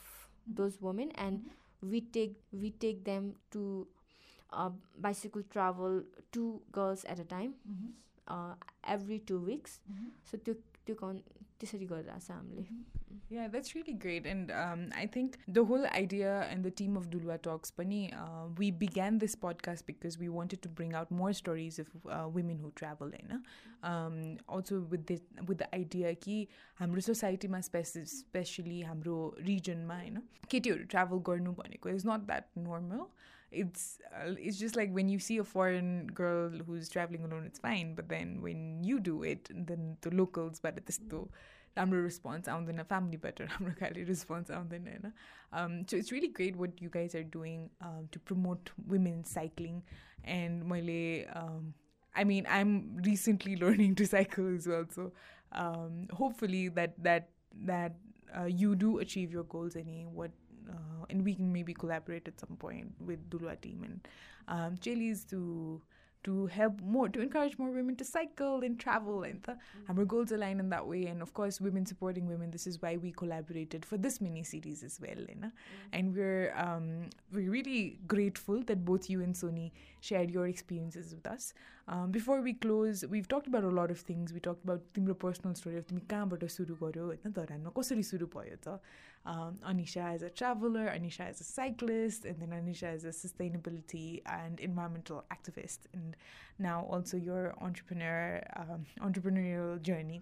those 0.46 0.80
women, 0.80 1.10
and 1.14 1.38
mm-hmm. 1.38 1.90
we 1.90 2.00
take 2.00 2.36
we 2.52 2.70
take 2.70 3.04
them 3.04 3.34
to 3.50 3.86
uh, 4.52 4.70
bicycle 4.98 5.42
travel 5.50 6.02
two 6.32 6.60
girls 6.72 7.04
at 7.04 7.18
a 7.18 7.24
time, 7.24 7.54
mm-hmm. 7.68 7.90
uh, 8.28 8.54
every 8.84 9.18
two 9.20 9.38
weeks. 9.40 9.80
Mm-hmm. 9.90 10.08
So 10.24 10.38
to 10.38 10.56
to 10.86 10.94
con 10.94 11.22
त्यसरी 11.60 11.86
गरिरहेछ 11.86 12.30
हामीले। 12.30 12.64
Yeah 13.32 13.46
that's 13.46 13.74
really 13.76 13.92
great 13.98 14.26
and 14.26 14.50
I 14.52 15.06
think 15.06 15.36
the 15.48 15.58
whole 15.68 15.86
idea 15.86 16.32
and 16.50 16.66
the 16.66 16.72
team 16.76 16.96
of 16.96 17.06
Duluwa 17.06 17.36
talks 17.44 17.70
पनि 17.70 18.00
we 18.58 18.70
begin 18.82 19.18
this 19.18 19.34
podcast 19.44 19.86
because 19.86 20.18
we 20.20 20.28
wanted 20.28 20.60
to 20.60 20.70
bring 20.70 20.94
out 20.94 21.12
more 21.12 21.32
stories 21.32 21.80
of 21.80 22.06
women 22.34 22.60
who 22.60 22.70
travel 22.76 23.12
होइन 23.12 24.36
also 24.48 24.80
with 24.86 25.12
with 25.12 25.54
the 25.54 25.68
idea 25.74 26.12
कि 26.22 26.36
हाम्रो 26.80 27.00
सोसाइटीमा 27.00 27.60
space 27.60 27.92
specially 28.08 28.80
हाम्रो 28.82 29.18
रिजनमा 29.40 29.98
होइन 29.98 30.22
केटीहरू 30.50 30.84
travel 30.90 31.24
गर्नु 31.26 31.52
भनेको 31.54 31.88
is 31.88 32.06
not 32.06 32.26
that 32.26 32.58
normal 32.58 33.06
it's 33.51 33.99
uh, 34.15 34.33
it's 34.39 34.57
just 34.57 34.75
like 34.75 34.91
when 34.91 35.09
you 35.09 35.19
see 35.19 35.37
a 35.37 35.43
foreign 35.43 36.07
girl 36.07 36.49
who's 36.65 36.89
traveling 36.89 37.23
alone 37.25 37.43
it's 37.45 37.59
fine 37.59 37.93
but 37.95 38.07
then 38.09 38.41
when 38.41 38.83
you 38.83 38.99
do 38.99 39.23
it 39.23 39.49
then 39.53 39.97
the 40.01 40.11
locals 40.11 40.59
but 40.59 40.79
त्यस्तो 40.85 41.27
राम्रो 41.77 42.01
response 42.03 42.49
आउँदैन 42.49 42.83
फ्यामिलीबाट 42.83 43.41
राम्रो 43.41 43.73
खाले 43.79 44.03
response 44.03 44.51
आउँदैन 44.51 44.87
होइन 44.87 45.83
so 45.89 45.97
it's 45.97 46.11
really 46.13 46.27
great 46.39 46.55
what 46.55 46.81
you 46.83 46.89
guys 46.93 47.15
are 47.15 47.23
doing 47.35 47.67
to 48.13 48.19
promote 48.31 48.69
women 48.87 49.21
cycling 49.35 49.81
and 50.39 50.63
मैले 50.71 50.99
I 52.13 52.23
mean, 52.23 52.45
I'm 52.49 52.97
recently 53.03 53.55
learning 53.55 53.95
to 53.95 54.05
cycle 54.05 54.53
as 54.53 54.67
well. 54.67 54.85
So 54.93 55.11
um, 55.51 56.07
hopefully 56.13 56.67
that 56.69 56.95
that 57.03 57.29
that 57.65 57.95
uh, 58.37 58.45
you 58.45 58.75
do 58.75 58.99
achieve 58.99 59.31
your 59.31 59.43
goals. 59.43 59.75
Any 59.75 60.05
what, 60.05 60.31
uh, 60.69 61.05
and 61.09 61.23
we 61.23 61.35
can 61.35 61.51
maybe 61.51 61.73
collaborate 61.73 62.27
at 62.27 62.39
some 62.39 62.55
point 62.57 62.91
with 62.99 63.29
Dulwa 63.29 63.59
team 63.61 63.83
and 63.83 64.07
um, 64.47 64.77
Chili's 64.77 65.23
to 65.25 65.81
to 66.23 66.45
help 66.47 66.79
more, 66.81 67.09
to 67.09 67.19
encourage 67.19 67.57
more 67.57 67.71
women 67.71 67.95
to 67.95 68.05
cycle 68.05 68.61
and 68.61 68.79
travel. 68.79 69.23
And 69.23 69.41
the, 69.43 69.53
mm-hmm. 69.53 69.99
our 69.99 70.05
goals 70.05 70.31
align 70.31 70.59
in 70.59 70.69
that 70.69 70.85
way. 70.85 71.05
And 71.05 71.21
of 71.21 71.33
course, 71.33 71.59
women 71.59 71.85
supporting 71.85 72.27
women. 72.27 72.51
This 72.51 72.67
is 72.67 72.81
why 72.81 72.97
we 72.97 73.11
collaborated 73.11 73.85
for 73.85 73.97
this 73.97 74.21
mini 74.21 74.43
series 74.43 74.83
as 74.83 74.99
well. 75.01 75.17
You 75.17 75.35
know? 75.39 75.47
mm-hmm. 75.47 75.93
And 75.93 76.15
we're 76.15 76.53
um, 76.55 77.09
we're 77.33 77.49
really 77.49 77.99
grateful 78.07 78.61
that 78.63 78.85
both 78.85 79.09
you 79.09 79.21
and 79.21 79.33
Sony 79.33 79.71
shared 80.01 80.29
your 80.29 80.47
experiences 80.47 81.13
with 81.15 81.25
us. 81.25 81.53
Um, 81.87 82.11
before 82.11 82.41
we 82.41 82.53
close, 82.53 83.03
we've 83.09 83.27
talked 83.27 83.47
about 83.47 83.63
a 83.63 83.69
lot 83.69 83.89
of 83.89 83.99
things. 83.99 84.31
We 84.31 84.39
talked 84.39 84.63
about 84.63 84.81
the 84.93 85.15
personal 85.15 85.55
story 85.55 85.77
of 85.77 85.87
the 85.87 85.99
कहाँबाट 86.01 86.45
सुरु 86.49 86.75
गर्यो 86.81 87.05
होइन 87.05 87.33
धरानमा 87.33 87.73
कसरी 87.77 88.03
सुरु 88.03 88.27
भयो 88.35 88.57
त 88.67 88.79
um, 89.24 89.58
Anisha 89.66 90.14
is 90.14 90.22
a 90.22 90.30
traveler, 90.30 90.86
Anisha 90.86 91.28
is 91.30 91.40
a 91.40 91.44
cyclist, 91.44 92.24
and 92.24 92.40
then 92.40 92.50
Anisha 92.50 92.94
is 92.94 93.04
a 93.04 93.08
sustainability 93.08 94.22
and 94.26 94.60
environmental 94.60 95.24
activist. 95.32 95.78
And 95.92 96.16
now 96.58 96.86
also 96.90 97.16
your 97.16 97.54
entrepreneur 97.60 98.42
um, 98.56 98.86
entrepreneurial 99.00 99.82
journey 99.82 100.20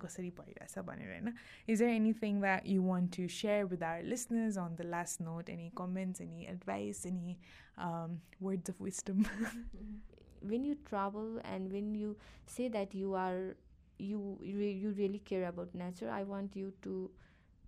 Is 1.66 1.78
there 1.78 1.88
anything 1.88 2.40
that 2.40 2.66
you 2.66 2.82
want 2.82 3.12
to 3.12 3.28
share 3.28 3.66
with 3.66 3.82
our 3.82 4.02
listeners 4.02 4.56
on 4.56 4.76
the 4.76 4.84
last 4.84 5.20
note? 5.20 5.48
Any 5.48 5.70
comments, 5.74 6.20
any 6.20 6.46
advice, 6.46 7.04
any 7.06 7.38
comments 7.76 8.60
any 8.60 8.74
advice 8.74 9.04
any 9.06 10.14
when 10.46 10.64
you 10.68 10.74
travel 10.88 11.28
and 11.50 11.72
when 11.74 11.94
you 11.98 12.08
say 12.54 12.68
that 12.68 12.94
you 12.94 13.14
are 13.14 13.56
you 13.98 14.38
you 14.44 14.90
really 14.98 15.20
care 15.30 15.46
about 15.50 15.74
nature 15.82 16.10
i 16.16 16.22
want 16.32 16.58
you 16.60 16.72
to 16.86 16.96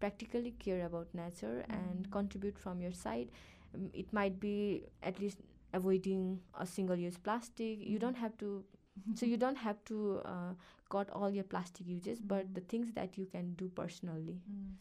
practically 0.01 0.53
care 0.59 0.87
about 0.87 1.09
nature 1.15 1.65
mm-hmm. 1.65 1.73
and 1.73 2.11
contribute 2.11 2.59
from 2.59 2.81
your 2.81 2.93
side. 2.93 3.29
Um, 3.75 3.91
it 3.93 4.13
might 4.13 4.39
be 4.41 4.85
at 5.03 5.19
least 5.21 5.39
avoiding 5.73 6.41
a 6.59 6.67
single 6.67 6.97
use 6.97 7.17
plastic. 7.17 7.87
You 7.87 7.99
don't 7.99 8.17
have 8.17 8.37
to 8.39 8.65
so 9.15 9.27
you 9.27 9.37
don't 9.37 9.57
have 9.57 9.83
to 9.85 10.21
uh, 10.25 10.53
cut 10.89 11.11
all 11.11 11.31
your 11.31 11.45
plastic 11.45 11.87
uses 11.87 12.21
but 12.21 12.55
the 12.55 12.61
things 12.63 12.93
that 12.93 13.19
you 13.19 13.27
can 13.27 13.53
do 13.55 13.69
personally. 13.69 14.41
Mm. 14.51 14.73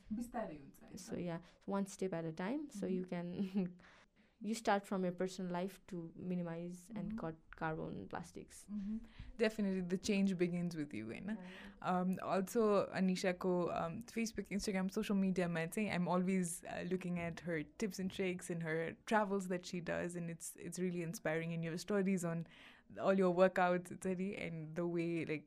so 0.95 1.15
yeah 1.17 1.37
one 1.65 1.85
step 1.85 2.13
at 2.13 2.25
a 2.25 2.31
time 2.31 2.61
so 2.79 2.85
you 2.85 3.03
can 3.03 3.33
you 4.45 4.53
start 4.53 4.85
from 4.85 5.03
your 5.03 5.11
personal 5.11 5.51
life 5.51 5.79
to 5.87 6.09
minimize 6.21 6.77
and 6.95 7.07
mm-hmm. 7.07 7.17
cut 7.17 7.35
carbon 7.55 8.05
plastics 8.09 8.65
mm-hmm. 8.71 8.97
definitely 9.39 9.81
the 9.81 9.97
change 9.97 10.37
begins 10.37 10.75
with 10.75 10.93
you 10.93 11.11
and 11.11 11.37
um, 11.81 12.17
also 12.23 12.87
anisha 12.95 13.37
ko 13.37 13.71
um, 13.73 14.03
facebook 14.15 14.45
instagram 14.51 14.91
social 14.91 15.15
media 15.15 15.49
say 15.71 15.89
i'm 15.89 16.07
always 16.07 16.61
uh, 16.69 16.83
looking 16.91 17.19
at 17.19 17.39
her 17.39 17.63
tips 17.79 17.97
and 17.99 18.11
tricks 18.11 18.51
and 18.51 18.61
her 18.61 18.93
travels 19.05 19.47
that 19.47 19.65
she 19.65 19.79
does 19.79 20.15
and 20.15 20.29
it's 20.29 20.51
it's 20.59 20.77
really 20.77 21.01
inspiring 21.01 21.53
and 21.53 21.63
your 21.63 21.77
stories 21.77 22.23
on 22.23 22.45
all 23.01 23.13
your 23.13 23.33
workouts 23.33 23.91
and 24.45 24.75
the 24.75 24.85
way 24.85 25.25
like 25.27 25.43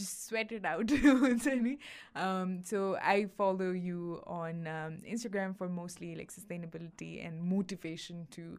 just 0.00 0.26
sweat 0.28 0.50
it 0.52 0.64
out. 0.64 0.90
um, 2.16 2.62
so 2.64 2.96
I 3.14 3.26
follow 3.36 3.70
you 3.72 4.22
on 4.26 4.66
um, 4.66 4.98
Instagram 5.14 5.56
for 5.56 5.68
mostly 5.68 6.14
like 6.16 6.32
sustainability 6.32 7.26
and 7.26 7.42
motivation 7.42 8.26
to 8.32 8.58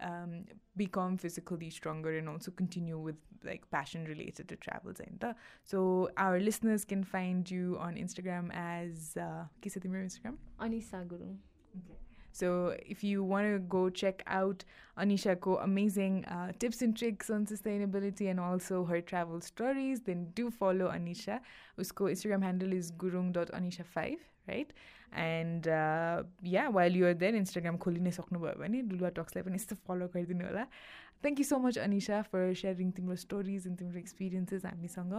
um, 0.00 0.44
become 0.76 1.16
physically 1.16 1.70
stronger 1.70 2.18
and 2.18 2.28
also 2.28 2.50
continue 2.50 2.98
with 2.98 3.16
like 3.44 3.68
passion 3.70 4.04
related 4.04 4.48
to 4.48 4.56
travels. 4.56 5.00
And 5.00 5.22
uh, 5.24 5.32
so 5.64 6.10
our 6.16 6.38
listeners 6.38 6.84
can 6.84 7.04
find 7.04 7.50
you 7.50 7.76
on 7.80 7.94
Instagram 7.94 8.50
as 8.52 9.16
uh, 9.16 9.44
Instagram? 10.06 10.36
Anisa 10.60 11.06
Guru. 11.08 11.30
Okay. 11.78 12.01
So 12.31 12.75
if 12.85 13.03
you 13.03 13.23
want 13.23 13.47
to 13.51 13.59
go 13.59 13.89
check 13.89 14.21
out 14.27 14.63
Anishako 14.97 15.63
amazing 15.63 16.25
uh, 16.25 16.51
tips 16.59 16.83
and 16.83 16.95
tricks 16.95 17.31
on 17.31 17.47
sustainability 17.47 18.29
and 18.29 18.39
also 18.39 18.83
her 18.85 19.01
travel 19.01 19.41
stories, 19.41 20.01
then 20.01 20.27
do 20.35 20.51
follow 20.51 20.91
Anisha. 20.91 21.39
Usko 21.79 22.11
Instagram 22.11 22.43
handle 22.43 22.73
is 22.73 22.91
gurung.anisha5, 22.91 24.17
right? 24.47 24.71
And 25.11 25.67
uh, 25.67 26.23
yeah, 26.43 26.67
while 26.67 26.91
you're 26.91 27.13
there, 27.13 27.33
Instagram 27.33 27.77
खोलिनै 27.85 28.11
सक्नुभयो 28.11 28.53
भने 28.59 28.81
डुलुवा 28.91 29.09
टक्सलाई 29.19 29.43
पनि 29.47 29.55
यस्तो 29.61 29.75
follow 29.87 30.07
गरिदिनु 30.15 30.45
होला 30.47 30.65
thank 31.23 31.39
you 31.39 31.45
so 31.45 31.59
much 31.65 31.77
Anisa 31.83 32.21
for 32.33 32.53
sharing 32.61 32.91
तिम्रो 32.97 33.15
stories 33.23 33.67
and 33.67 33.79
तिम्रो 33.79 33.99
experiences 33.99 34.65
हामीसँग 34.65 35.15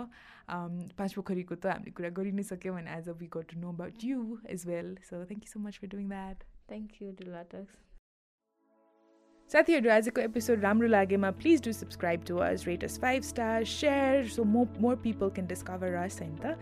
पाँच 1.01 1.15
पोखरीको 1.19 1.55
त 1.57 1.73
हामीले 1.73 1.97
कुरा 1.99 2.11
गरि 2.21 2.37
नै 2.37 2.47
सक्यौँ 2.53 2.77
भने 2.77 2.95
as 2.99 3.09
a 3.09 3.17
we 3.23 3.31
got 3.39 3.51
to 3.55 3.61
know 3.65 3.73
about 3.79 4.07
you 4.11 4.21
as 4.57 4.67
well 4.71 4.95
so 5.09 5.25
thank 5.25 5.49
you 5.49 5.53
so 5.57 5.65
much 5.67 5.81
for 5.83 5.93
doing 5.97 6.15
that 6.15 6.47
Thank 6.74 7.02
you 7.02 7.10
Duluwa 7.18 7.42
talks 7.50 7.82
साथीहरू 9.52 9.90
आजको 9.96 10.22
एपिसोड 10.22 10.62
राम्रो 10.62 10.88
लागेमा 10.88 11.30
please 11.42 11.62
do 11.66 11.72
subscribe 11.80 12.24
to 12.28 12.38
us 12.46 12.64
rate 12.68 12.84
us 12.84 12.98
five 13.00 13.24
star 13.24 13.66
share 13.72 14.28
so 14.36 14.44
mo 14.54 14.64
more 14.86 14.96
people 15.04 15.30
can 15.36 15.48
discover 15.48 15.94
us 16.04 16.18
होइन 16.22 16.34
त? 16.38 16.56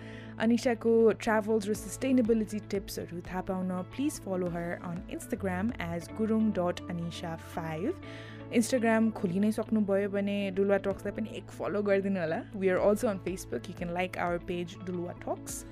अनिसाको 0.45 0.95
travels 1.21 1.69
र 1.69 1.73
sustainability 1.83 2.59
टिप्सहरू 2.73 3.21
थाहा 3.29 3.41
पाउन 3.51 3.71
please 3.95 4.19
follow 4.27 4.49
her 4.57 4.69
on 4.89 5.01
Instagram 5.11 5.71
as 5.87 6.09
Gurung 6.17 6.51
dot 6.59 6.85
Anisa 6.89 7.35
five 7.55 8.53
Instagram 8.59 9.09
खोलि 9.21 9.39
नै 9.39 9.51
सक्नुभयो 9.59 10.09
भने 10.17 10.39
डुलुवा 10.57 10.77
टक्सलाई 10.89 11.19
पनि 11.19 11.37
एक 11.37 11.59
फलो 11.59 11.81
गरिदिनु 11.89 12.19
होला. 12.19 12.41
We 12.55 12.69
are 12.69 12.87
also 12.89 13.07
on 13.07 13.27
Facebook 13.29 13.69
you 13.69 13.77
can 13.77 13.93
like 13.93 14.17
our 14.25 14.43
page 14.49 14.77
Duluwa 14.85 15.13
talks 15.23 15.63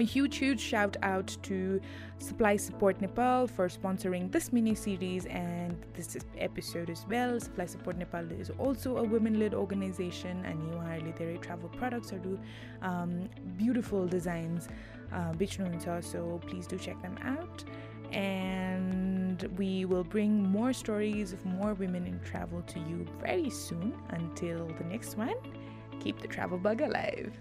A 0.00 0.02
huge, 0.02 0.38
huge 0.38 0.60
shout 0.60 0.96
out 1.02 1.36
to 1.42 1.78
Supply 2.16 2.56
Support 2.56 3.02
Nepal 3.02 3.46
for 3.46 3.68
sponsoring 3.68 4.32
this 4.32 4.50
mini 4.50 4.74
series 4.74 5.26
and 5.26 5.76
this 5.92 6.16
episode 6.38 6.88
as 6.88 7.04
well. 7.10 7.38
Supply 7.38 7.66
Support 7.66 7.98
Nepal 7.98 8.32
is 8.32 8.50
also 8.58 8.96
a 8.96 9.04
women 9.04 9.38
led 9.38 9.52
organization 9.52 10.42
and 10.46 10.58
you 10.64 10.78
are 10.78 10.98
their 11.18 11.36
travel 11.36 11.68
products 11.68 12.14
or 12.14 12.18
do 12.18 12.38
um, 12.80 13.28
beautiful 13.58 14.06
designs. 14.06 14.70
Uh, 15.12 15.34
so 16.00 16.40
please 16.46 16.66
do 16.66 16.78
check 16.78 16.98
them 17.02 17.18
out 17.22 17.62
and 18.10 19.42
we 19.58 19.84
will 19.84 20.04
bring 20.04 20.42
more 20.42 20.72
stories 20.72 21.34
of 21.34 21.44
more 21.44 21.74
women 21.74 22.06
in 22.06 22.18
travel 22.20 22.62
to 22.62 22.78
you 22.80 23.06
very 23.20 23.50
soon. 23.50 23.92
Until 24.08 24.66
the 24.78 24.84
next 24.84 25.18
one, 25.18 25.36
keep 26.00 26.22
the 26.22 26.28
travel 26.28 26.56
bug 26.56 26.80
alive. 26.80 27.38